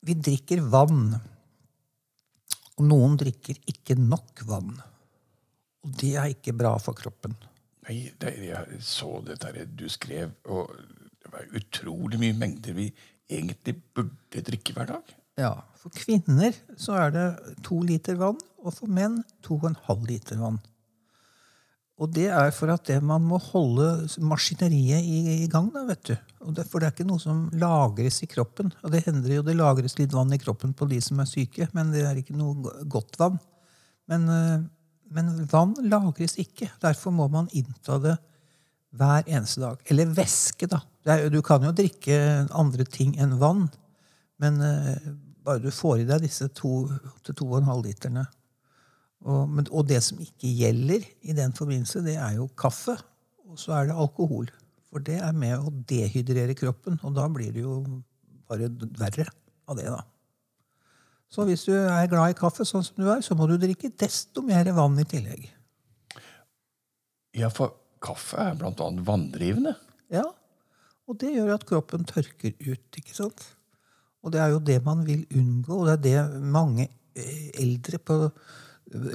Vi 0.00 0.16
drikker 0.16 0.64
vann. 0.72 1.12
Og 2.80 2.86
noen 2.88 3.18
drikker 3.20 3.60
ikke 3.68 3.98
nok 4.00 4.40
vann. 4.48 4.72
Og 5.84 5.94
det 6.00 6.14
er 6.16 6.32
ikke 6.32 6.56
bra 6.56 6.72
for 6.80 6.96
kroppen. 6.96 7.36
Nei, 7.86 8.02
det, 8.20 8.34
jeg 8.44 8.80
så 8.84 9.20
det 9.26 9.38
der 9.44 9.62
du 9.66 9.86
skrev, 9.92 10.32
og 10.48 10.72
det 11.20 11.32
var 11.32 11.56
utrolig 11.56 12.20
mye 12.20 12.36
mengder 12.36 12.76
vi 12.76 12.88
egentlig 13.30 13.76
burde 13.94 14.44
drikke 14.46 14.76
hver 14.76 14.94
dag. 14.94 15.16
Ja, 15.38 15.54
For 15.80 15.92
kvinner 15.96 16.52
så 16.76 16.96
er 17.00 17.12
det 17.14 17.26
to 17.64 17.78
liter 17.86 18.18
vann, 18.20 18.40
og 18.60 18.74
for 18.76 18.90
menn 18.92 19.22
to 19.44 19.56
og 19.56 19.70
en 19.70 19.78
halv 19.86 20.04
liter 20.10 20.40
vann. 20.40 20.58
Og 22.00 22.08
det 22.16 22.30
er 22.32 22.48
for 22.56 22.72
at 22.72 22.86
det 22.88 22.96
man 23.04 23.24
må 23.28 23.36
holde 23.50 24.06
maskineriet 24.24 25.04
i, 25.04 25.44
i 25.44 25.48
gang. 25.52 25.68
Da, 25.74 25.82
vet 25.88 26.02
du. 26.08 26.14
Det, 26.56 26.64
for 26.70 26.80
det 26.80 26.88
er 26.88 26.94
ikke 26.94 27.08
noe 27.10 27.20
som 27.20 27.42
lagres 27.60 28.22
i 28.24 28.28
kroppen. 28.30 28.70
Og 28.80 28.94
det 28.94 29.02
hender 29.04 29.34
jo 29.34 29.44
det 29.44 29.56
lagres 29.58 29.98
litt 29.98 30.14
vann 30.16 30.32
i 30.32 30.40
kroppen 30.40 30.72
på 30.76 30.88
de 30.88 31.00
som 31.04 31.20
er 31.20 31.28
syke, 31.28 31.68
men 31.76 31.92
det 31.92 32.06
er 32.08 32.20
ikke 32.20 32.38
noe 32.40 32.72
godt 32.88 33.20
vann. 33.20 33.36
Men, 34.08 34.24
eh, 34.32 34.64
men 35.12 35.44
vann 35.52 35.76
lagres 35.92 36.38
ikke. 36.40 36.70
Derfor 36.80 37.12
må 37.12 37.28
man 37.32 37.52
innta 37.52 38.00
det 38.00 38.16
hver 38.96 39.28
eneste 39.28 39.60
dag. 39.60 39.84
Eller 39.92 40.16
væske, 40.16 40.70
da. 40.72 40.80
Er, 41.04 41.28
du 41.28 41.42
kan 41.44 41.68
jo 41.68 41.74
drikke 41.76 42.16
andre 42.48 42.88
ting 42.88 43.12
enn 43.20 43.36
vann, 43.40 43.68
men 44.40 44.60
eh, 44.64 45.08
bare 45.44 45.62
du 45.62 45.70
får 45.74 46.02
i 46.02 46.08
deg 46.08 46.24
disse 46.24 46.48
to 46.56 46.86
til 47.26 47.36
to 47.36 47.48
og 47.48 47.60
en 47.60 47.68
halv 47.70 47.86
literne. 47.88 48.24
Og, 49.20 49.48
men, 49.52 49.66
og 49.68 49.88
det 49.88 50.00
som 50.04 50.20
ikke 50.22 50.52
gjelder 50.62 51.04
i 51.28 51.36
den 51.36 51.52
forbindelse, 51.56 52.04
det 52.06 52.16
er 52.16 52.38
jo 52.38 52.48
kaffe. 52.58 52.96
Og 53.50 53.58
så 53.60 53.74
er 53.76 53.90
det 53.90 53.98
alkohol. 54.00 54.48
For 54.90 55.02
det 55.04 55.18
er 55.22 55.36
med 55.36 55.60
å 55.60 55.72
dehydrere 55.90 56.56
kroppen, 56.58 56.96
og 57.06 57.14
da 57.18 57.26
blir 57.30 57.52
det 57.54 57.62
jo 57.62 57.82
bare 58.50 58.70
verre 58.98 59.28
av 59.70 59.78
det, 59.78 59.86
da. 59.86 60.00
Så 61.30 61.44
hvis 61.46 61.62
du 61.68 61.76
er 61.76 62.08
glad 62.10 62.32
i 62.32 62.38
kaffe, 62.38 62.66
sånn 62.66 62.82
som 62.82 62.98
du 62.98 63.06
er, 63.06 63.20
så 63.22 63.36
må 63.38 63.46
du 63.46 63.54
drikke 63.60 63.92
desto 64.02 64.42
mer 64.42 64.66
vann 64.74 64.98
i 64.98 65.06
tillegg. 65.06 65.44
Ja, 67.38 67.52
for 67.54 67.76
kaffe 68.02 68.40
er 68.42 68.58
blant 68.58 68.82
annet 68.82 69.06
vanndrivende. 69.06 69.76
Ja, 70.10 70.24
og 71.06 71.20
det 71.22 71.30
gjør 71.36 71.54
at 71.54 71.66
kroppen 71.68 72.02
tørker 72.08 72.56
ut, 72.58 72.98
ikke 72.98 73.14
sant? 73.14 73.44
Og 74.20 74.32
det 74.34 74.40
er 74.42 74.52
jo 74.52 74.64
det 74.64 74.80
man 74.84 75.04
vil 75.06 75.22
unngå, 75.36 75.80
og 75.80 75.86
det 75.88 76.14
er 76.14 76.28
det 76.28 76.42
mange 76.42 76.88
eh, 77.16 77.46
eldre 77.62 77.98
på, 77.98 78.18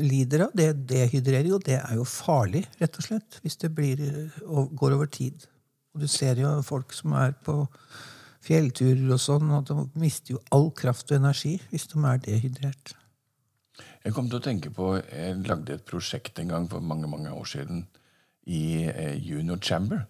lider 0.01 0.47
av. 0.47 0.55
Det 0.57 0.71
dehydrerer 0.89 1.51
og 1.53 1.65
det 1.67 1.77
er 1.81 1.97
jo 2.00 2.07
farlig, 2.07 2.63
rett 2.79 3.00
og 3.00 3.07
slett, 3.07 3.39
hvis 3.43 3.59
det 3.62 3.71
blir, 3.75 4.01
eh, 4.01 4.41
går 4.45 4.97
over 4.97 5.09
tid. 5.12 5.47
Og 5.93 6.03
du 6.03 6.07
ser 6.12 6.41
jo 6.41 6.57
folk 6.65 6.93
som 6.93 7.13
er 7.15 7.35
på 7.45 7.63
fjellturer 8.45 9.07
og 9.13 9.21
sånn, 9.21 9.51
og 9.53 9.65
de 9.69 10.01
mister 10.01 10.35
jo 10.35 10.41
all 10.53 10.69
kraft 10.77 11.12
og 11.12 11.21
energi 11.21 11.55
hvis 11.71 11.88
de 11.91 12.01
er 12.05 12.21
dehydrert. 12.25 12.95
Jeg 14.05 14.13
kom 14.13 14.27
til 14.29 14.38
å 14.38 14.45
tenke 14.45 14.69
på, 14.74 14.91
jeg 15.01 15.39
lagde 15.47 15.79
et 15.79 15.85
prosjekt 15.88 16.38
en 16.39 16.51
gang 16.51 16.67
for 16.69 16.83
mange 16.83 17.09
mange 17.09 17.31
år 17.33 17.47
siden 17.50 17.85
i 18.45 18.85
eh, 18.85 19.15
Junior 19.17 19.57
Chamber. 19.57 20.05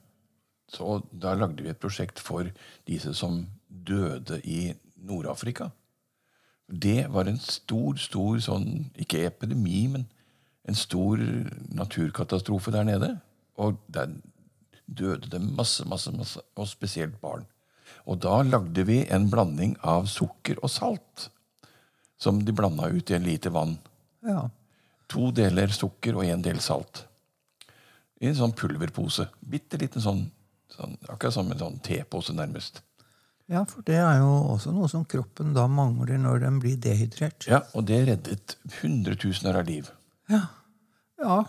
Så 0.67 0.99
da 1.11 1.35
lagde 1.37 1.63
vi 1.63 1.71
et 1.71 1.79
prosjekt 1.79 2.19
for 2.19 2.49
disse 2.89 3.13
som 3.15 3.45
døde 3.69 4.41
i 4.43 4.73
Nord-Afrika. 5.05 5.69
Det 6.67 7.07
var 7.13 7.29
en 7.29 7.39
stor, 7.41 7.97
stor 8.01 8.39
sånn, 8.41 8.89
ikke 8.97 9.25
epidemi, 9.27 9.85
men 9.93 10.07
en 10.65 10.77
stor 10.77 11.21
naturkatastrofe 11.77 12.73
der 12.73 12.87
nede. 12.87 13.11
Og 13.61 13.77
der 13.87 14.15
døde 14.85 15.29
det 15.29 15.41
masse, 15.41 15.85
masse, 15.89 16.11
masse, 16.13 16.41
og 16.57 16.67
spesielt 16.69 17.19
barn. 17.21 17.45
Og 18.05 18.19
da 18.25 18.41
lagde 18.45 18.85
vi 18.85 19.03
en 19.13 19.29
blanding 19.29 19.75
av 19.85 20.09
sukker 20.09 20.59
og 20.61 20.71
salt 20.73 21.29
som 22.17 22.39
de 22.45 22.53
blanda 22.55 22.89
ut 22.89 23.11
i 23.11 23.17
en 23.17 23.25
liter 23.25 23.53
vann. 23.53 23.75
Ja. 24.25 24.47
To 25.11 25.29
deler 25.35 25.73
sukker 25.73 26.17
og 26.17 26.25
en 26.25 26.45
del 26.45 26.61
salt. 26.63 27.03
I 28.21 28.29
en 28.31 28.37
sånn 28.37 28.55
pulverpose. 28.57 29.27
Bitte 29.41 29.77
liten 29.81 30.01
sånn, 30.01 30.23
sånn 30.71 30.95
Akkurat 31.09 31.35
som 31.35 31.51
en 31.51 31.61
sånn 31.61 31.81
tepose, 31.83 32.33
nærmest. 32.33 32.81
Ja, 33.51 33.61
for 33.69 33.85
det 33.85 33.99
er 34.01 34.19
jo 34.23 34.31
også 34.55 34.73
noe 34.73 34.89
som 34.89 35.05
kroppen 35.09 35.53
da 35.53 35.67
mangler 35.69 36.17
når 36.21 36.41
den 36.47 36.57
blir 36.63 36.79
dehydrert. 36.81 37.45
Ja, 37.49 37.61
Og 37.77 37.85
det 37.89 38.01
reddet 38.07 38.55
hundretusener 38.79 39.59
av 39.59 39.69
liv. 39.69 39.91
Ja. 40.31 40.41
ja, 41.21 41.43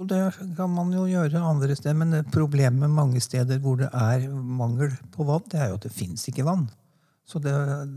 og 0.00 0.08
det 0.08 0.22
kan 0.56 0.72
man 0.72 0.92
jo 0.94 1.04
gjøre 1.10 1.42
andre 1.44 1.76
steder. 1.76 1.98
Men 2.00 2.16
det 2.16 2.22
problemet 2.34 2.90
mange 2.90 3.20
steder 3.22 3.60
hvor 3.62 3.76
det 3.82 3.90
er 3.92 4.24
mangel 4.32 4.96
på 5.14 5.26
vann, 5.28 5.44
det 5.52 5.60
er 5.60 5.70
jo 5.70 5.78
at 5.78 5.86
det 5.86 5.94
fins 5.94 6.24
ikke 6.32 6.46
vann. 6.48 6.66
Så 7.28 7.40
det, 7.40 7.52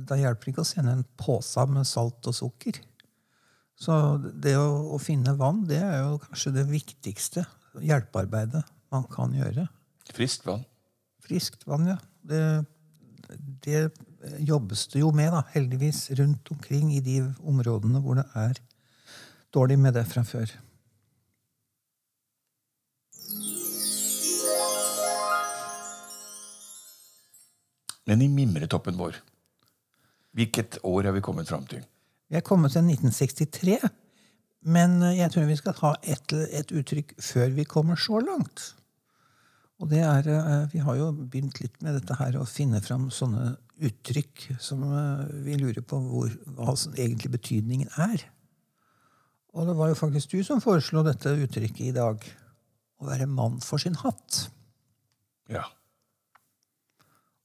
da 0.07 0.15
hjelper 0.19 0.47
det 0.47 0.53
ikke 0.53 0.63
å 0.63 0.67
sende 0.67 0.93
en 0.95 1.07
pose 1.19 1.65
med 1.71 1.87
salt 1.87 2.27
og 2.29 2.35
sukker. 2.35 2.79
Så 3.77 3.93
det 4.43 4.55
å, 4.57 4.67
å 4.95 4.99
finne 5.01 5.35
vann, 5.37 5.65
det 5.69 5.81
er 5.83 5.99
jo 6.01 6.21
kanskje 6.23 6.55
det 6.55 6.67
viktigste 6.69 7.43
hjelpearbeidet 7.83 8.63
man 8.93 9.05
kan 9.11 9.35
gjøre. 9.35 9.67
Friskt 10.15 10.47
vann. 10.47 10.63
Friskt 11.23 11.67
vann, 11.67 11.89
ja. 11.91 11.97
Det, 12.27 12.41
det 13.35 13.89
jobbes 14.39 14.87
det 14.93 15.01
jo 15.01 15.11
med, 15.15 15.31
da, 15.33 15.43
heldigvis, 15.53 16.07
rundt 16.19 16.51
omkring 16.51 16.93
i 16.95 17.03
de 17.03 17.19
områdene 17.43 18.01
hvor 18.03 18.19
det 18.19 18.25
er 18.35 18.59
dårlig 19.53 19.79
med 19.79 19.95
det 19.97 20.05
fra 20.09 20.23
før. 20.27 20.51
Men 28.07 28.23
i 28.23 28.29
mimretoppen 28.31 28.95
vår 28.99 29.19
Hvilket 30.37 30.77
år 30.85 31.07
er 31.09 31.15
vi 31.15 31.21
kommet 31.25 31.49
fram 31.49 31.63
til? 31.65 31.81
Vi 32.29 32.37
er 32.37 32.43
kommet 32.45 32.71
til 32.75 32.85
1963, 32.85 33.87
men 34.69 34.99
jeg 35.15 35.31
tror 35.33 35.47
vi 35.49 35.55
skal 35.57 35.73
ha 35.79 35.93
et, 36.03 36.33
et 36.59 36.73
uttrykk 36.77 37.15
før 37.23 37.55
vi 37.55 37.65
kommer 37.65 37.97
så 37.97 38.19
langt. 38.21 38.75
Og 39.77 39.89
det 39.91 40.01
er, 40.01 40.27
eh, 40.27 40.67
Vi 40.73 40.79
har 40.79 40.95
jo 40.97 41.11
begynt 41.11 41.59
litt 41.61 41.81
med 41.81 41.99
dette 41.99 42.17
her 42.17 42.37
å 42.39 42.47
finne 42.49 42.81
fram 42.81 43.09
sånne 43.13 43.57
uttrykk 43.77 44.59
som 44.59 44.83
eh, 44.83 45.25
vi 45.45 45.57
lurer 45.59 45.85
på 45.85 45.99
hvor, 46.01 46.33
hva 46.57 46.75
som 46.75 46.95
egentlig 46.97 47.31
betydningen 47.37 47.89
er. 47.97 48.25
Og 49.53 49.67
det 49.69 49.75
var 49.77 49.89
jo 49.89 49.97
faktisk 49.97 50.33
du 50.33 50.43
som 50.43 50.61
foreslo 50.61 51.03
dette 51.05 51.29
uttrykket 51.29 51.89
i 51.89 51.95
dag. 51.95 52.25
Å 52.97 53.05
være 53.05 53.29
mann 53.29 53.59
for 53.61 53.81
sin 53.81 53.97
hatt. 54.01 54.47
Ja. 55.49 55.67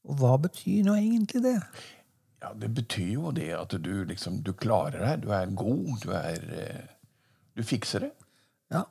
Og 0.03 0.17
hva 0.19 0.35
betyr 0.41 0.83
nå 0.85 0.97
egentlig 0.97 1.43
det? 1.45 1.59
ja, 2.43 2.51
Det 2.53 2.69
betyr 2.75 3.13
jo 3.13 3.31
det 3.31 3.51
at 3.55 3.75
du 3.79 3.93
liksom 4.09 4.41
Du 4.43 4.53
klarer 4.53 4.99
deg. 4.99 5.23
Du 5.23 5.31
er 5.31 5.53
god. 5.55 5.93
Du 6.03 6.11
er 6.17 6.43
eh, 6.59 6.83
Du 7.55 7.63
fikser 7.63 8.07
det. 8.07 8.11
Ja. 8.73 8.83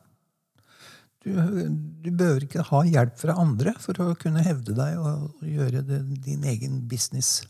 Du, 1.22 1.30
du 2.02 2.08
behøver 2.10 2.46
ikke 2.48 2.64
ha 2.66 2.82
hjelp 2.88 3.18
fra 3.20 3.36
andre 3.38 3.74
for 3.82 3.98
å 4.02 4.12
kunne 4.18 4.42
hevde 4.42 4.74
deg 4.74 4.98
og, 4.98 5.42
gjøre 5.46 5.84
det, 5.86 6.00
din 6.24 6.42
egen 6.50 6.80
business. 6.90 7.44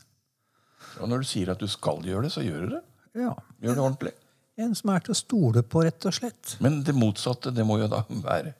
Og 1.01 1.09
når 1.09 1.23
du 1.23 1.29
sier 1.31 1.53
at 1.55 1.63
du 1.63 1.69
skal 1.71 2.03
gjøre 2.05 2.27
det, 2.27 2.33
så 2.35 2.45
gjør 2.45 2.67
du 2.67 2.75
det. 2.75 2.83
Ja. 3.23 3.33
Gjør 3.65 3.79
det 3.79 3.85
ordentlig. 3.87 4.13
En 4.61 4.75
som 4.77 4.93
er 4.93 5.05
til 5.05 5.15
å 5.15 5.17
stole 5.17 5.63
på, 5.65 5.85
rett 5.87 6.05
og 6.09 6.17
slett. 6.17 6.57
Men 6.65 6.83
det 6.85 6.93
motsatte, 6.97 7.53
det 7.57 7.65
må 7.65 7.79
jo 7.81 7.89
da 7.89 8.03
være 8.09 8.53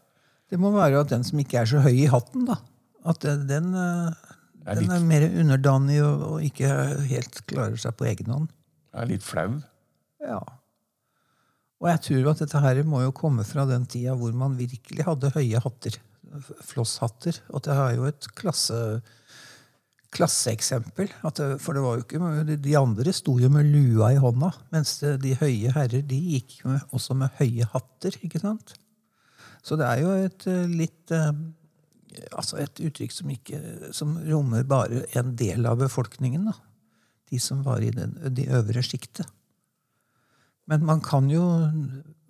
Det 0.49 0.59
må 0.61 0.73
være 0.73 1.03
at 1.05 1.13
den 1.13 1.25
som 1.25 1.41
ikke 1.41 1.61
er 1.61 1.69
så 1.69 1.83
høy 1.85 1.93
i 1.93 2.09
hatten, 2.13 2.47
da. 2.49 2.57
At 3.09 3.21
den, 3.25 3.45
den, 3.51 3.69
eh, 3.77 4.33
Er 4.65 4.81
den 4.81 4.93
er 4.95 5.05
mer 5.05 5.27
underdanig 5.29 6.01
og, 6.05 6.25
og 6.31 6.49
ikke 6.49 6.73
helt 7.11 7.41
klarer 7.51 7.77
seg 7.81 7.97
på 7.99 8.09
egen 8.09 8.33
hånd. 8.33 8.51
er 8.95 9.09
litt 9.09 9.25
flau. 9.27 9.61
Ja. 10.23 10.41
Og 11.83 11.89
jeg 11.91 12.01
tror 12.07 12.31
at 12.31 12.43
dette 12.45 12.61
her 12.63 12.79
må 12.87 13.01
jo 13.03 13.11
komme 13.17 13.43
fra 13.47 13.65
den 13.67 13.85
tida 13.91 14.15
hvor 14.15 14.33
man 14.39 14.55
virkelig 14.59 15.03
hadde 15.09 15.33
høye 15.35 15.59
hatter. 15.65 15.97
Flosshatter. 16.65 17.41
Og 17.51 17.65
det 17.67 17.75
er 17.75 17.97
jo 17.99 18.05
et 18.07 18.29
klasse, 18.39 18.77
klasseeksempel. 20.13 21.09
Det, 21.37 21.49
for 21.63 21.75
det 21.77 21.83
var 21.85 21.99
jo 21.99 22.05
ikke, 22.05 22.57
de- 22.63 22.77
andre 22.79 23.13
sto 23.17 23.35
jo 23.41 23.49
med 23.53 23.67
lua 23.73 24.13
i 24.13 24.21
hånda, 24.21 24.53
mens 24.73 24.99
de 25.01 25.35
høye 25.41 25.73
herrer 25.75 26.03
de 26.07 26.19
gikk 26.37 26.61
med, 26.69 26.81
også 26.93 27.17
med 27.19 27.33
høye 27.41 27.67
hatter. 27.73 28.17
ikke 28.23 28.41
sant? 28.43 28.75
Så 29.63 29.77
det 29.79 29.87
er 29.89 30.03
jo 30.03 30.13
et 30.27 30.47
eh, 30.51 30.67
litt 30.69 31.11
eh, 31.15 31.33
Altså 32.37 32.59
et 32.61 32.77
uttrykk 32.85 33.13
som 33.15 33.31
ikke 33.33 33.59
som 33.97 34.11
rommer 34.29 34.67
bare 34.69 34.99
en 35.17 35.31
del 35.35 35.65
av 35.65 35.79
befolkningen. 35.81 36.45
da. 36.45 36.53
De 37.31 37.39
som 37.41 37.63
var 37.65 37.81
i 37.81 37.89
den, 37.91 38.13
de 38.37 38.45
øvre 38.53 38.83
sjiktet. 38.85 39.25
Men 40.71 40.87
man 40.87 41.03
kan 41.05 41.29
jo 41.31 41.43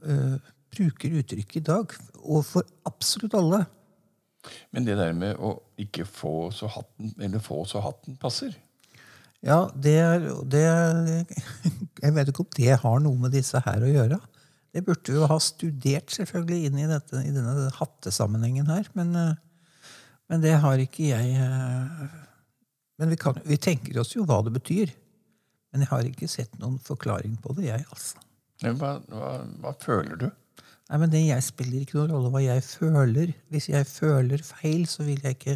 øh, 0.03 0.37
bruke 0.73 1.11
uttrykket 1.21 1.61
i 1.61 1.65
dag 1.69 1.95
overfor 2.23 2.67
absolutt 2.89 3.37
alle. 3.39 3.65
Men 4.75 4.87
det 4.87 4.97
der 4.99 5.15
med 5.15 5.39
å 5.39 5.55
ikke 5.81 6.07
få 6.09 6.51
så 6.55 6.71
hatten, 6.73 7.12
eller 7.23 7.43
få 7.43 7.62
så 7.69 7.83
hatten 7.85 8.17
passer 8.21 8.57
Ja, 9.43 9.69
det 9.75 9.95
er, 9.99 10.27
det 10.51 10.62
er 10.67 10.99
Jeg 12.03 12.15
vet 12.17 12.31
ikke 12.31 12.45
om 12.45 12.53
det 12.57 12.81
har 12.83 13.03
noe 13.03 13.19
med 13.19 13.35
disse 13.35 13.61
her 13.62 13.83
å 13.83 13.91
gjøre. 13.91 14.19
Det 14.73 14.85
burde 14.87 15.15
jo 15.15 15.29
ha 15.29 15.39
studert 15.43 16.15
selvfølgelig 16.15 16.69
inn 16.69 16.81
i, 16.81 16.89
dette, 16.91 17.21
i 17.21 17.33
denne 17.35 17.69
hattesammenhengen 17.77 18.71
her. 18.73 18.89
Men, 18.99 19.15
øh, 19.19 19.35
men 20.33 20.45
det 20.45 20.57
har 20.62 20.81
ikke 20.81 21.11
jeg 21.11 21.35
øh, 21.45 22.21
Men 22.99 23.11
vi, 23.11 23.17
kan, 23.17 23.39
vi 23.45 23.57
tenker 23.59 23.99
oss 23.99 24.12
jo 24.15 24.25
hva 24.29 24.41
det 24.47 24.53
betyr. 24.55 24.93
Men 25.73 25.85
jeg 25.85 25.91
har 25.93 26.07
ikke 26.09 26.29
sett 26.29 26.55
noen 26.61 26.79
forklaring 26.85 27.38
på 27.43 27.57
det, 27.57 27.71
jeg, 27.71 27.88
altså. 27.88 28.23
Men 28.62 28.79
Hva, 28.79 28.95
hva, 29.11 29.35
hva 29.62 29.73
føler 29.81 30.19
du? 30.21 30.29
Nei, 30.93 30.99
men 31.00 31.09
det 31.09 31.23
jeg 31.25 31.45
spiller 31.47 31.81
ikke 31.87 31.97
noen 31.97 32.11
rolle 32.12 32.31
hva 32.35 32.41
jeg 32.43 32.62
føler. 32.67 33.31
Hvis 33.49 33.71
jeg 33.73 33.87
føler 33.88 34.43
feil, 34.45 34.83
så 34.91 35.07
vil 35.07 35.23
jeg 35.25 35.38
ikke 35.38 35.55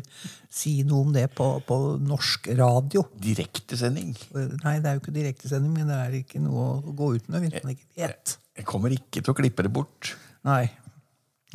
si 0.49 0.78
noe 0.88 1.04
om 1.04 1.11
det 1.12 1.26
på, 1.37 1.49
på 1.68 1.76
norsk 2.00 2.49
radio. 2.56 3.02
Direktesending. 3.20 4.14
Nei, 4.32 4.78
det 4.80 4.88
er 4.88 4.96
jo 4.96 5.02
ikke 5.02 5.12
direktesending, 5.18 5.75
men 5.76 5.92
det 5.92 5.99
er 6.06 6.16
ikke 6.23 6.40
noe 6.40 6.64
å 6.78 6.94
gå 6.96 7.11
ut 7.18 7.28
med 7.28 7.44
hvis 7.44 7.58
man 7.61 7.75
ikke 7.75 7.90
vet. 8.00 8.37
Jeg 8.56 8.68
kommer 8.70 8.96
ikke 8.96 9.20
til 9.20 9.35
å 9.35 9.37
klippe 9.37 9.66
det 9.66 9.75
bort. 9.76 10.14
Nei, 10.49 10.62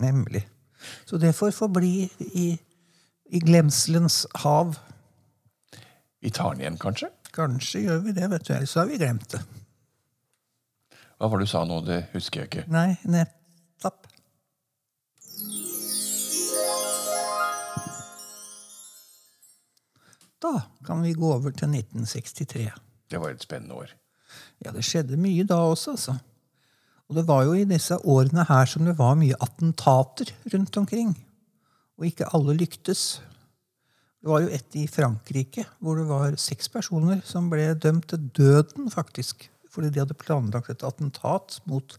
nemlig. 0.04 0.44
Så 1.10 1.18
det 1.22 1.34
får 1.38 1.56
forbli 1.58 2.06
i, 2.38 2.46
i 3.34 3.42
glemselens 3.42 4.28
hav. 4.44 4.78
Vi 6.22 6.30
tar 6.30 6.54
den 6.54 6.68
igjen, 6.68 6.78
kanskje? 6.82 7.10
Kanskje 7.32 7.86
gjør 7.86 8.02
vi 8.06 8.14
det, 8.16 8.28
vet 8.32 8.48
du. 8.48 8.54
Ellers 8.54 8.76
har 8.76 8.88
vi 8.90 9.00
glemt 9.00 9.30
det. 9.32 9.42
Hva 11.22 11.30
var 11.30 11.40
det 11.40 11.48
du 11.48 11.52
sa 11.52 11.62
nå? 11.70 11.78
Det 11.86 12.00
husker 12.16 12.42
jeg 12.42 12.50
ikke. 12.50 12.66
Nei, 12.74 12.96
nettopp. 13.06 14.08
Da 20.42 20.54
kan 20.84 21.04
vi 21.06 21.14
gå 21.14 21.30
over 21.30 21.54
til 21.54 21.70
1963. 21.70 22.68
Det 23.12 23.22
var 23.22 23.32
et 23.32 23.46
spennende 23.46 23.78
år. 23.78 23.94
Ja, 24.66 24.74
det 24.74 24.84
skjedde 24.88 25.20
mye 25.20 25.46
da 25.48 25.60
også, 25.70 25.96
altså. 25.96 26.18
Og 27.12 27.18
det 27.20 27.26
var 27.28 27.44
jo 27.46 27.54
i 27.60 27.68
disse 27.68 27.98
årene 28.08 28.46
her 28.48 28.66
som 28.72 28.88
det 28.88 28.96
var 28.98 29.18
mye 29.20 29.38
attentater 29.44 30.32
rundt 30.54 30.78
omkring. 30.80 31.14
Og 32.00 32.08
ikke 32.08 32.30
alle 32.34 32.56
lyktes. 32.58 33.20
Det 34.22 34.30
var 34.30 34.44
jo 34.44 34.52
et 34.54 34.76
i 34.78 34.86
Frankrike 34.90 35.66
hvor 35.82 35.98
det 35.98 36.06
var 36.10 36.36
seks 36.38 36.70
personer 36.70 37.24
som 37.26 37.50
ble 37.50 37.72
dømt 37.82 38.12
til 38.12 38.28
døden, 38.38 38.90
faktisk. 38.94 39.48
Fordi 39.72 39.90
de 39.90 40.04
hadde 40.04 40.18
planlagt 40.20 40.70
et 40.70 40.84
attentat 40.86 41.58
mot 41.70 41.96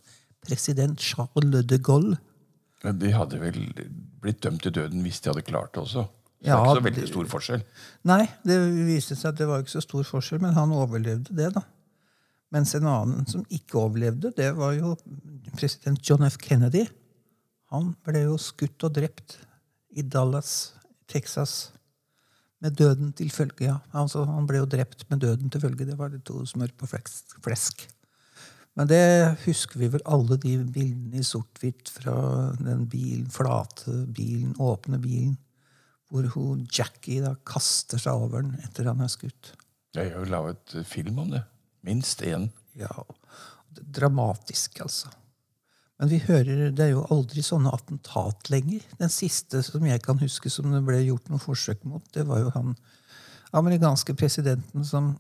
president 0.47 1.01
Charles 1.01 1.67
de 1.67 1.79
Gaulle. 1.83 2.19
Men 2.83 2.99
de 2.99 3.13
hadde 3.15 3.39
vel 3.41 3.61
blitt 4.23 4.43
dømt 4.45 4.63
til 4.63 4.75
døden 4.75 5.03
hvis 5.07 5.23
de 5.23 5.33
hadde 5.33 5.47
klart 5.47 5.75
det 5.75 5.83
også. 5.85 6.07
Så 6.07 6.09
Ja, 6.43 6.57
det 6.57 6.63
er 6.63 6.67
ikke 6.67 6.79
så 6.81 6.87
veldig 6.89 7.09
stor 7.09 7.29
forskjell. 7.31 7.61
Nei, 8.11 8.23
det 8.43 8.57
viste 8.89 9.15
seg 9.15 9.29
at 9.31 9.39
det 9.39 9.47
var 9.47 9.63
ikke 9.63 9.77
så 9.77 9.83
stor 9.85 10.07
forskjell, 10.09 10.41
men 10.43 10.57
han 10.57 10.73
overlevde 10.75 11.37
det, 11.39 11.53
da. 11.55 11.63
Mens 12.53 12.75
en 12.75 12.89
annen 12.91 13.29
som 13.31 13.45
ikke 13.47 13.79
overlevde, 13.79 14.33
det 14.37 14.49
var 14.59 14.75
jo 14.75 14.97
president 15.55 16.03
John 16.03 16.27
F. 16.27 16.41
Kennedy. 16.43 16.83
Han 17.71 17.93
ble 18.05 18.25
jo 18.27 18.35
skutt 18.43 18.83
og 18.85 18.97
drept 18.99 19.39
i 19.95 20.03
Dallas, 20.03 20.75
Texas, 21.09 21.71
med 22.63 22.77
døden 22.79 23.11
til 23.19 23.31
følge. 23.35 23.67
Ja. 23.67 23.79
Altså, 23.99 24.25
han 24.29 24.47
ble 24.49 24.63
jo 24.63 24.69
drept 24.71 25.05
med 25.11 25.23
døden 25.25 25.51
til 25.51 25.63
følge. 25.65 25.89
Det 25.89 25.99
var 25.99 26.13
det 26.13 26.23
to 26.29 26.45
smør 26.47 26.73
på 26.79 26.89
flesk-. 26.91 27.89
Men 28.79 28.89
det 28.89 29.03
husker 29.45 29.83
vi 29.83 29.91
vel 29.93 30.05
alle 30.09 30.39
de 30.41 30.55
bildene 30.73 31.21
i 31.21 31.27
sort-hvitt 31.27 31.91
fra 31.93 32.15
den 32.57 32.87
bilen, 32.89 33.27
flate 33.33 34.07
bilen, 34.17 34.55
åpne 34.63 35.01
bilen, 35.03 35.35
hvor 36.09 36.29
hun 36.37 36.63
Jackie 36.73 37.21
da 37.25 37.35
kaster 37.49 38.01
seg 38.01 38.17
over 38.17 38.45
den 38.47 38.57
etter 38.65 38.89
han 38.89 39.03
er 39.05 39.13
skutt. 39.13 39.53
Jeg 39.93 40.15
har 40.15 40.25
jo 40.25 40.33
laget 40.33 40.79
film 40.89 41.21
om 41.21 41.35
det. 41.35 41.43
Minst 41.85 42.23
én. 42.25 42.49
Ja, 42.79 42.89
Dramatisk, 43.73 44.81
altså. 44.85 45.11
Men 46.03 46.11
vi 46.11 46.19
hører, 46.19 46.73
det 46.75 46.83
er 46.83 46.97
jo 46.97 47.05
aldri 47.15 47.45
sånne 47.47 47.71
attentat 47.71 48.49
lenger. 48.51 48.83
Den 48.99 49.13
siste 49.15 49.61
som 49.63 49.85
jeg 49.87 50.03
kan 50.03 50.19
huske 50.19 50.51
som 50.51 50.73
det 50.75 50.81
ble 50.83 50.97
gjort 51.05 51.29
noen 51.31 51.39
forsøk 51.39 51.85
mot, 51.87 52.03
det 52.11 52.25
var 52.27 52.41
jo 52.43 52.49
han 52.57 52.73
amerikanske 53.55 54.17
presidenten 54.19 54.83
som, 54.83 55.13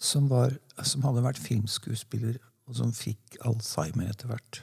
som, 0.00 0.30
var, 0.32 0.56
som 0.80 1.04
hadde 1.04 1.26
vært 1.26 1.42
filmskuespiller, 1.44 2.38
og 2.64 2.78
som 2.80 2.96
fikk 2.96 3.36
Alzheimer 3.44 4.08
etter 4.08 4.30
hvert. 4.32 4.62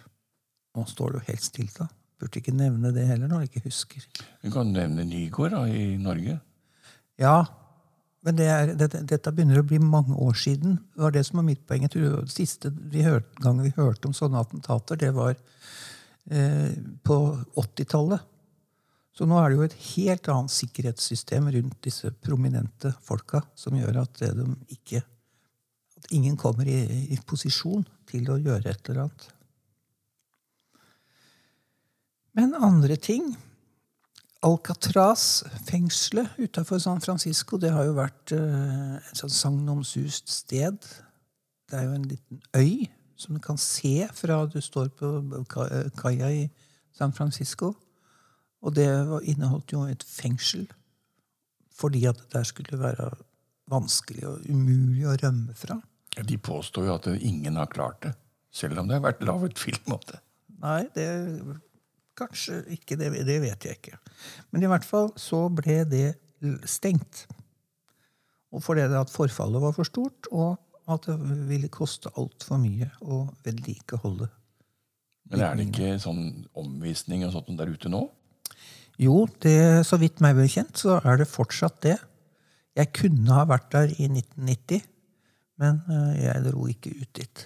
Nå 0.73 0.87
står 0.89 1.13
det 1.13 1.21
jo 1.21 1.27
helt 1.29 1.45
stille. 1.45 1.75
da. 1.77 1.91
Burde 2.17 2.41
ikke 2.41 2.57
nevne 2.57 2.95
det 2.97 3.05
heller 3.11 3.29
når 3.29 3.45
jeg 3.45 3.51
ikke 3.51 3.67
husker. 3.67 4.09
Du 4.41 4.49
kan 4.57 4.73
nevne 4.73 5.05
Nygård 5.05 5.53
da, 5.53 5.67
i 5.69 5.99
Norge. 6.01 6.39
Ja, 7.21 7.43
men 8.27 8.35
det 8.35 8.47
er, 8.51 8.71
dette, 8.75 8.99
dette 9.07 9.31
begynner 9.31 9.61
å 9.61 9.67
bli 9.67 9.77
mange 9.79 10.15
år 10.19 10.33
siden. 10.35 10.73
Det 10.91 10.99
var 10.99 11.13
det 11.15 11.21
som 11.23 11.39
var 11.39 11.45
mitt 11.47 11.61
poeng. 11.63 11.85
Jeg 11.85 11.93
tror 11.93 12.25
det 12.25 12.33
Siste 12.33 12.71
vi 12.91 13.05
hørte, 13.05 13.39
gang 13.39 13.61
vi 13.63 13.71
hørte 13.77 14.09
om 14.09 14.15
sånne 14.17 14.41
attentater, 14.43 14.99
det 14.99 15.13
var 15.15 15.31
eh, 15.31 16.73
på 17.07 17.17
80-tallet. 17.55 18.25
Så 19.15 19.25
nå 19.25 19.39
er 19.39 19.47
det 19.47 19.55
jo 19.55 19.65
et 19.69 19.77
helt 19.93 20.27
annet 20.33 20.53
sikkerhetssystem 20.57 21.47
rundt 21.55 21.79
disse 21.87 22.11
prominente 22.21 22.91
folka 23.07 23.45
som 23.55 23.79
gjør 23.79 24.03
at, 24.03 24.19
det 24.19 24.33
de 24.35 24.49
ikke, 24.75 24.99
at 25.95 26.11
ingen 26.19 26.35
kommer 26.37 26.67
i, 26.67 26.83
i 27.15 27.21
posisjon 27.23 27.87
til 28.11 28.27
å 28.27 28.37
gjøre 28.43 28.75
et 28.75 28.91
eller 28.91 29.05
annet. 29.07 29.29
Men 32.37 32.59
andre 32.59 32.99
ting 32.99 33.31
Alcatraz-fengselet 34.45 36.29
utafor 36.37 36.79
San 36.79 37.01
Francisco 37.01 37.57
det 37.61 37.71
har 37.73 37.83
jo 37.87 37.93
vært 37.97 38.31
eh, 38.35 38.95
et 38.99 39.17
sånt 39.19 39.33
sagnomsust 39.33 40.29
sted. 40.31 40.77
Det 41.67 41.77
er 41.79 41.83
jo 41.87 41.93
en 41.97 42.07
liten 42.07 42.41
øy 42.55 42.87
som 43.17 43.33
du 43.35 43.41
kan 43.41 43.57
se 43.57 44.07
fra 44.13 44.43
du 44.45 44.59
står 44.61 44.87
på 44.99 45.09
ka- 45.49 45.89
kaia 45.97 46.29
i 46.31 46.43
San 46.93 47.13
Francisco. 47.13 47.73
Og 48.61 48.75
det 48.75 48.87
var, 49.09 49.21
inneholdt 49.25 49.71
jo 49.73 49.83
et 49.89 50.03
fengsel 50.07 50.67
fordi 51.77 52.05
at 52.09 52.17
det 52.17 52.31
der 52.33 52.43
skulle 52.49 52.79
være 52.81 53.11
vanskelig 53.69 54.23
og 54.25 54.45
umulig 54.49 55.03
å 55.05 55.13
rømme 55.21 55.53
fra. 55.53 55.75
Ja, 56.17 56.23
De 56.25 56.37
påstår 56.41 56.87
jo 56.87 56.95
at 56.95 57.05
ingen 57.21 57.55
har 57.59 57.67
klart 57.69 57.99
det. 58.01 58.15
Selv 58.49 58.79
om 58.81 58.87
det 58.89 58.95
har 58.97 59.03
vært 59.05 59.21
laget 59.27 59.59
film 59.61 59.93
om 59.93 60.01
det. 60.09 60.17
Nei, 60.63 60.87
det 60.95 61.05
Kanskje 62.17 62.63
ikke, 62.73 62.97
det, 62.99 63.11
det 63.27 63.41
vet 63.43 63.67
jeg 63.67 63.77
ikke. 63.79 63.99
Men 64.51 64.65
i 64.65 64.71
hvert 64.71 64.87
fall 64.87 65.11
så 65.19 65.43
ble 65.53 65.83
det 65.89 66.07
stengt. 66.69 67.25
Og 68.55 68.63
fordi 68.63 68.87
det 68.89 68.97
at 68.99 69.11
forfallet 69.13 69.61
var 69.61 69.75
for 69.75 69.87
stort, 69.87 70.29
og 70.31 70.57
at 70.87 71.07
det 71.09 71.39
ville 71.49 71.69
koste 71.71 72.11
altfor 72.17 72.61
mye 72.61 72.89
å 73.03 73.25
vedlikeholde. 73.45 74.29
Men 75.27 75.43
er 75.43 75.57
det 75.59 75.67
ikke 75.67 75.97
sånn 75.99 76.21
omvisning 76.55 77.25
og 77.27 77.33
sånt 77.35 77.51
der 77.59 77.73
ute 77.73 77.91
nå? 77.91 78.05
Jo, 78.97 79.25
det, 79.43 79.85
så 79.85 79.99
vidt 80.01 80.23
meg 80.23 80.37
bekjent, 80.39 80.79
så 80.79 80.97
er 81.03 81.19
det 81.19 81.29
fortsatt 81.29 81.81
det. 81.85 81.97
Jeg 82.77 82.93
kunne 82.95 83.35
ha 83.35 83.43
vært 83.49 83.67
der 83.73 83.91
i 83.93 84.07
1990, 84.07 84.87
men 85.61 85.81
eh, 85.91 86.23
jeg 86.23 86.45
dro 86.47 86.65
ikke 86.71 86.93
ut 86.95 87.11
dit. 87.19 87.43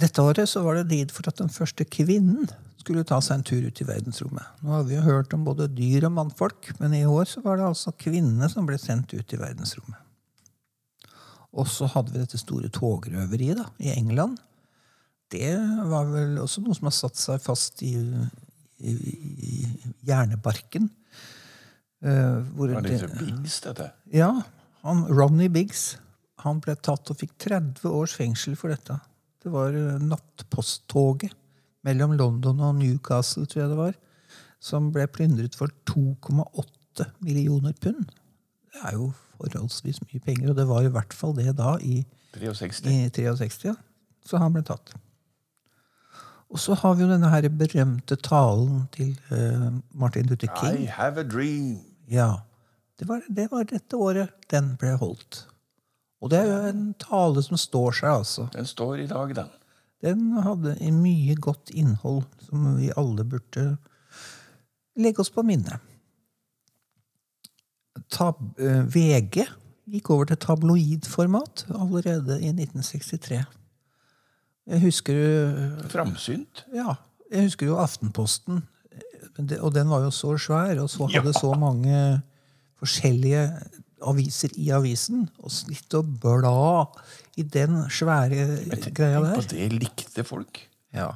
Dette 0.00 0.22
året 0.24 0.48
så 0.48 0.62
var 0.64 0.78
det 0.78 0.88
lid 0.90 1.12
for 1.14 1.28
at 1.28 1.38
den 1.40 1.50
første 1.52 1.84
kvinnen 1.84 2.48
skulle 2.80 3.04
ta 3.04 3.18
seg 3.20 3.40
en 3.40 3.44
tur 3.46 3.66
ut 3.66 3.80
i 3.82 3.86
verdensrommet. 3.88 4.46
Nå 4.64 4.72
har 4.72 4.84
vi 4.88 4.96
jo 4.96 5.02
hørt 5.04 5.34
om 5.36 5.42
både 5.44 5.66
dyr 5.68 6.06
og 6.08 6.14
mannfolk, 6.16 6.70
men 6.80 6.94
i 6.96 7.02
år 7.08 7.28
så 7.28 7.42
var 7.44 7.58
det 7.60 7.66
altså 7.68 7.92
kvinnene 8.00 8.48
som 8.48 8.68
ble 8.68 8.78
sendt 8.80 9.12
ut 9.12 9.34
i 9.36 9.40
verdensrommet. 9.40 9.98
Og 11.50 11.66
så 11.68 11.88
hadde 11.90 12.14
vi 12.14 12.22
dette 12.22 12.38
store 12.40 12.70
togrøveriet 12.72 13.58
da, 13.58 13.66
i 13.82 13.90
England. 13.92 14.38
Det 15.30 15.50
var 15.90 16.08
vel 16.10 16.38
også 16.42 16.62
noe 16.64 16.76
som 16.78 16.88
har 16.88 16.94
satt 16.96 17.18
seg 17.18 17.42
fast 17.42 17.82
i, 17.86 17.92
i, 18.80 18.94
i 18.94 19.54
hjernebarken. 20.06 20.88
Uh, 22.00 22.40
hvor 22.56 22.70
Var 22.72 22.86
det 22.86 23.02
det- 23.02 23.12
Biggs, 23.18 23.58
dette? 23.66 23.90
ja, 24.14 24.30
han, 24.86 25.04
Ronny 25.10 25.50
Biggs 25.52 25.98
han 26.40 26.62
ble 26.64 26.72
tatt 26.80 27.10
og 27.12 27.18
fikk 27.20 27.34
30 27.44 27.84
års 27.92 28.14
fengsel 28.16 28.54
for 28.56 28.72
dette. 28.72 28.96
Det 29.40 29.52
var 29.52 29.76
eh, 29.76 29.98
nattposttoget 30.04 31.36
mellom 31.86 32.12
London 32.18 32.60
og 32.60 32.74
Newcastle, 32.76 33.46
tror 33.48 33.62
jeg 33.62 33.72
det 33.72 33.78
var, 33.78 33.98
som 34.60 34.90
ble 34.92 35.06
plyndret 35.08 35.56
for 35.56 35.72
2,8 35.88 37.06
millioner 37.24 37.72
pund. 37.80 38.10
Det 38.70 38.82
er 38.84 38.98
jo 38.98 39.12
forholdsvis 39.40 40.02
mye 40.04 40.20
penger, 40.24 40.50
og 40.52 40.58
det 40.58 40.66
var 40.68 40.84
i 40.84 40.92
hvert 40.92 41.14
fall 41.16 41.32
det 41.38 41.54
da, 41.58 41.76
i, 41.80 42.02
63. 42.36 42.84
i 42.90 43.08
63. 43.16 43.70
Ja. 43.70 43.78
Så 44.28 44.38
han 44.38 44.52
ble 44.52 44.62
tatt. 44.66 44.92
Og 46.50 46.58
så 46.58 46.74
har 46.74 46.96
vi 46.98 47.04
jo 47.04 47.10
denne 47.10 47.30
her 47.30 47.46
berømte 47.54 48.16
talen 48.18 48.84
til 48.94 49.14
uh, 49.30 49.70
Martin 49.94 50.26
Luther 50.26 50.50
King. 50.58 50.82
I 50.82 50.90
have 50.90 51.20
a 51.20 51.24
dream. 51.24 51.78
Ja. 52.10 52.42
Det 52.98 53.08
var, 53.08 53.22
det 53.30 53.46
var 53.52 53.64
dette 53.70 53.96
året 53.96 54.34
den 54.50 54.74
ble 54.80 54.96
holdt. 55.00 55.44
Og 56.20 56.30
det 56.32 56.38
er 56.42 56.48
jo 56.50 56.58
en 56.70 56.82
tale 57.00 57.42
som 57.42 57.56
står 57.56 57.94
seg, 58.02 58.10
altså. 58.12 58.48
Den 58.52 58.66
står 58.68 59.04
i 59.04 59.06
dag, 59.08 59.30
den. 59.38 59.48
Den 60.04 60.26
hadde 60.44 60.74
mye 60.96 61.34
godt 61.40 61.70
innhold 61.76 62.24
som 62.46 62.66
vi 62.78 62.90
alle 62.96 63.24
burde 63.28 63.64
legge 65.00 65.20
oss 65.24 65.30
på 65.32 65.44
minnet. 65.44 65.80
Tab 68.10 68.40
eh, 68.60 68.82
VG 68.90 69.44
gikk 69.90 70.10
over 70.14 70.28
til 70.30 70.38
tabloidformat 70.40 71.64
allerede 71.74 72.36
i 72.40 72.50
1963. 72.52 73.40
Jeg 74.70 74.82
husker 74.84 75.16
jo... 75.16 75.86
Framsynt. 75.90 76.64
ja, 76.74 76.94
jeg 77.30 77.48
husker 77.48 77.66
jo 77.70 77.78
Aftenposten, 77.82 78.60
og 79.60 79.72
den 79.74 79.88
var 79.90 80.04
jo 80.04 80.10
så 80.14 80.34
svær, 80.38 80.78
og 80.82 80.90
så 80.90 81.08
hadde 81.10 81.32
Ja. 81.32 81.40
så 81.40 81.54
mange 81.58 81.96
forskjellige 82.80 83.44
aviser 84.06 84.52
i 84.60 84.70
avisen, 84.74 85.26
og 85.40 85.52
sitte 85.54 86.00
og 86.00 86.12
bla 86.22 86.86
i 87.40 87.44
den 87.44 87.82
svære 87.92 88.46
greia 88.94 89.22
Tenk 89.24 89.34
på 89.36 89.48
det 89.52 89.72
likte 89.74 90.24
folk. 90.26 90.62
Ja. 90.96 91.12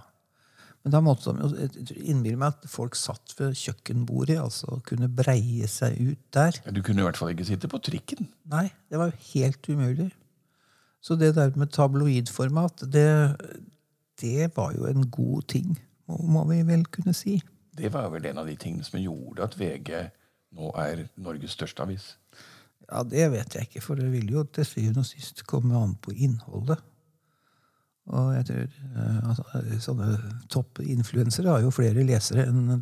Men 0.85 0.93
da 0.93 1.01
måtte 1.01 1.33
de 1.33 1.95
innbille 2.05 2.37
meg 2.37 2.53
at 2.53 2.67
folk 2.69 2.97
satt 2.99 3.33
ved 3.39 3.57
kjøkkenbordet 3.57 4.37
altså, 4.37 4.83
kunne 4.85 5.09
breie 5.09 5.69
seg 5.71 5.97
ut 5.97 6.21
der. 6.37 6.59
Ja, 6.67 6.75
Du 6.77 6.83
kunne 6.85 7.01
i 7.01 7.07
hvert 7.07 7.17
fall 7.17 7.33
ikke 7.33 7.47
sitte 7.49 7.71
på 7.73 7.81
trikken. 7.81 8.29
Nei, 8.53 8.67
det 8.93 9.01
var 9.01 9.09
jo 9.09 9.23
helt 9.33 9.71
umulig. 9.73 10.11
Så 11.05 11.17
det 11.21 11.35
der 11.37 11.57
med 11.57 11.73
tabloidformat, 11.73 12.85
det, 12.93 13.09
det 14.21 14.51
var 14.57 14.77
jo 14.77 14.85
en 14.89 15.09
god 15.13 15.49
ting, 15.49 15.73
må, 16.09 16.21
må 16.37 16.45
vi 16.53 16.61
vel 16.69 16.85
kunne 16.93 17.17
si. 17.17 17.39
Det 17.75 17.91
var 17.93 18.13
vel 18.13 18.29
en 18.29 18.45
av 18.45 18.49
de 18.49 18.57
tingene 18.61 18.85
som 18.85 19.01
gjorde 19.01 19.49
at 19.49 19.57
VG 19.59 19.91
nå 20.55 20.71
er 20.79 21.07
Norges 21.17 21.57
største 21.57 21.83
avis. 21.83 22.13
Ja, 22.91 23.03
Det 23.03 23.31
vet 23.33 23.55
jeg 23.57 23.69
ikke, 23.69 23.83
for 23.85 23.99
det 24.01 24.11
vil 24.13 24.31
jo 24.33 24.45
til 24.45 24.67
syvende 24.69 25.05
og 25.05 25.09
sist 25.09 25.45
komme 25.49 25.77
an 25.79 25.95
på 26.03 26.13
innholdet. 26.13 26.83
Og 28.13 28.35
jeg 28.35 28.45
tror 28.51 28.65
eh, 28.69 29.21
altså, 29.31 29.63
Sånne 29.81 30.09
toppinfluensere 30.53 31.49
har 31.55 31.63
jo 31.65 31.73
flere 31.73 32.05
lesere 32.05 32.45
enn, 32.51 32.75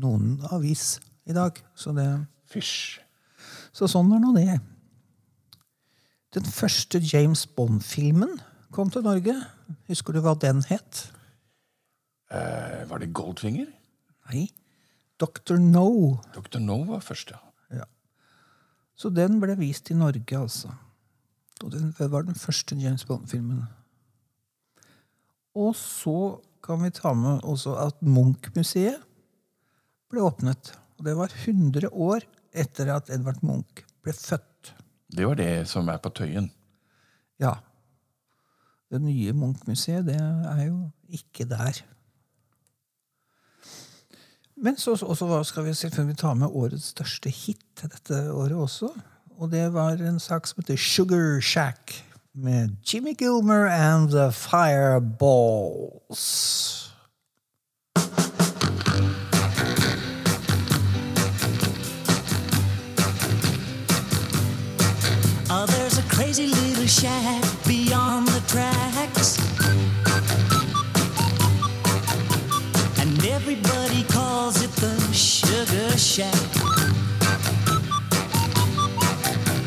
noen 0.00 0.30
avis 0.48 0.96
i 1.28 1.36
dag. 1.36 1.58
Så, 1.76 1.92
det, 1.96 2.06
Fysj. 2.48 3.02
så 3.76 3.88
sånn 3.90 4.14
er 4.16 4.22
nå 4.22 4.32
det. 4.38 4.56
Den 6.36 6.48
første 6.48 7.00
James 7.04 7.44
Bond-filmen 7.56 8.38
kom 8.72 8.90
til 8.92 9.04
Norge. 9.04 9.36
Husker 9.90 10.16
du 10.16 10.22
hva 10.24 10.34
den 10.40 10.64
het? 10.70 11.06
Eh, 12.32 12.82
var 12.88 13.00
det 13.00 13.12
Goldfinger? 13.16 13.68
Nei. 14.32 14.48
Dr. 15.20 15.56
No. 15.60 16.16
Dr. 16.34 16.60
No 16.60 16.82
var 16.88 17.04
først, 17.04 17.32
ja. 17.32 17.40
Så 18.96 19.12
den 19.12 19.40
ble 19.42 19.56
vist 19.60 19.90
i 19.92 19.96
Norge, 19.96 20.38
altså. 20.38 20.72
Og 21.64 21.72
den 21.72 21.92
var 21.98 22.24
den 22.24 22.36
første 22.36 22.76
James 22.80 23.04
Bond-filmen. 23.08 23.64
Og 25.56 25.76
så 25.76 26.36
kan 26.64 26.82
vi 26.82 26.92
ta 26.92 27.12
med 27.16 27.44
også 27.44 27.76
at 27.80 28.00
Munch-museet 28.04 29.00
ble 30.10 30.24
åpnet. 30.24 30.72
Og 30.98 31.06
det 31.06 31.16
var 31.16 31.32
100 31.32 31.88
år 31.92 32.26
etter 32.56 32.92
at 32.92 33.12
Edvard 33.12 33.42
Munch 33.44 33.84
ble 34.04 34.12
født. 34.16 34.72
Det 35.12 35.28
var 35.28 35.38
det 35.38 35.66
som 35.70 35.88
er 35.88 36.00
på 36.02 36.12
Tøyen. 36.16 36.50
Ja. 37.40 37.54
Det 38.90 39.00
nye 39.02 39.32
Munch-museet, 39.36 40.06
det 40.08 40.18
er 40.20 40.62
jo 40.68 40.90
ikke 41.08 41.48
der. 41.48 41.80
Men 44.56 44.76
så, 44.76 44.96
så 44.96 45.42
skal 45.44 45.64
vi 45.64 45.74
selvfølgelig 45.74 46.18
ta 46.18 46.34
med 46.34 46.46
årets 46.46 46.84
største 46.94 47.30
hit 47.30 47.82
dette 47.82 48.32
året 48.32 48.52
også. 48.52 48.88
Og 49.38 49.50
det 49.52 49.72
var 49.72 49.90
en 49.90 50.20
sak 50.20 50.46
som 50.46 50.56
heter 50.62 50.76
Sugar 50.76 51.40
Shack 51.40 52.04
med 52.34 52.68
Jimmy 52.92 53.14
Gilmer 53.18 53.66
and 53.68 54.10
The 54.10 54.32
Fireballs. 54.32 56.22
Oh, 65.50 65.66
there's 65.66 65.98
a 65.98 66.02
crazy 66.08 66.46
little 66.46 66.86
shack 66.86 67.44
beyond 67.66 68.28
the 68.28 68.40
tracks. 68.48 69.38
And 72.98 73.24
everybody 73.24 73.85
Shack. 76.16 76.32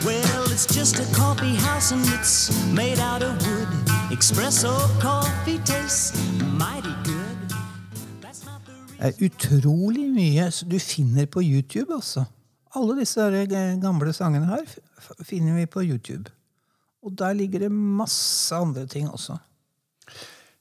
Well, 0.04 0.44
it's 0.54 0.66
just 0.66 0.98
a 0.98 1.06
coffee 1.16 1.56
house 1.56 1.92
and 1.92 2.02
it's 2.18 2.50
made 2.74 2.98
out 2.98 3.22
of 3.22 3.34
wood. 3.46 3.68
Espresso 4.10 4.74
coffee 5.00 5.60
tastes 5.60 6.18
mighty 6.58 6.90
good. 7.04 7.38
That's 8.22 8.46
not 8.46 8.66
the 8.66 8.72
reason. 8.72 8.98
Det 8.98 9.22
er 9.22 9.26
utrolig 9.26 10.08
mye 10.14 10.48
du 10.72 10.80
finner 10.80 11.26
på 11.26 11.42
YouTube, 11.42 11.94
altså. 11.94 12.24
Alle 12.76 12.96
disse 13.00 13.28
gamle 13.82 14.14
sangene 14.14 14.46
her 14.50 14.66
finner 15.24 15.56
vi 15.56 15.66
på 15.66 15.84
YouTube. 15.84 16.32
Og 17.04 17.12
der 17.18 17.34
ligger 17.34 17.60
det 17.60 17.72
masse 17.72 18.56
andre 18.56 18.88
ting 18.88 19.10
også. 19.12 19.38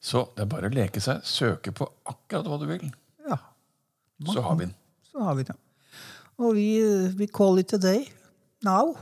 Så 0.00 0.26
det 0.36 0.42
er 0.44 0.52
bare 0.52 0.68
å 0.68 0.74
leke 0.74 1.00
seg, 1.00 1.24
søke 1.24 1.72
på 1.72 1.88
akkurat 2.06 2.44
hva 2.46 2.60
du 2.60 2.66
vil. 2.66 2.92
Ja, 3.28 3.36
Så 4.26 4.40
har 4.42 4.54
vi 4.54 4.64
den. 4.64 4.74
så 5.12 5.24
har 5.24 5.34
vi 5.34 5.42
det. 5.42 5.56
Og 6.38 6.54
vi, 6.54 6.68
vi 7.18 7.26
call 7.26 7.58
it 7.58 7.72
a 7.74 7.78
day 7.82 8.04
now. 8.62 8.94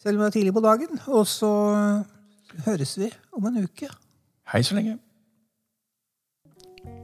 Selv 0.00 0.16
om 0.16 0.24
det 0.24 0.26
er 0.26 0.36
tidlig 0.38 0.54
på 0.56 0.62
dagen. 0.64 1.00
Og 1.06 1.26
så 1.28 1.50
høres 2.64 2.96
vi 2.98 3.10
om 3.36 3.48
en 3.50 3.64
uke. 3.64 3.90
Hei 4.52 4.62
så 4.64 4.78
lenge. 4.78 4.96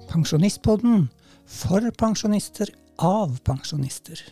Pensjonistpodden 0.08 1.10
for 1.48 1.90
pensjonister 1.98 2.72
av 2.98 3.36
pensjonister. 3.44 4.22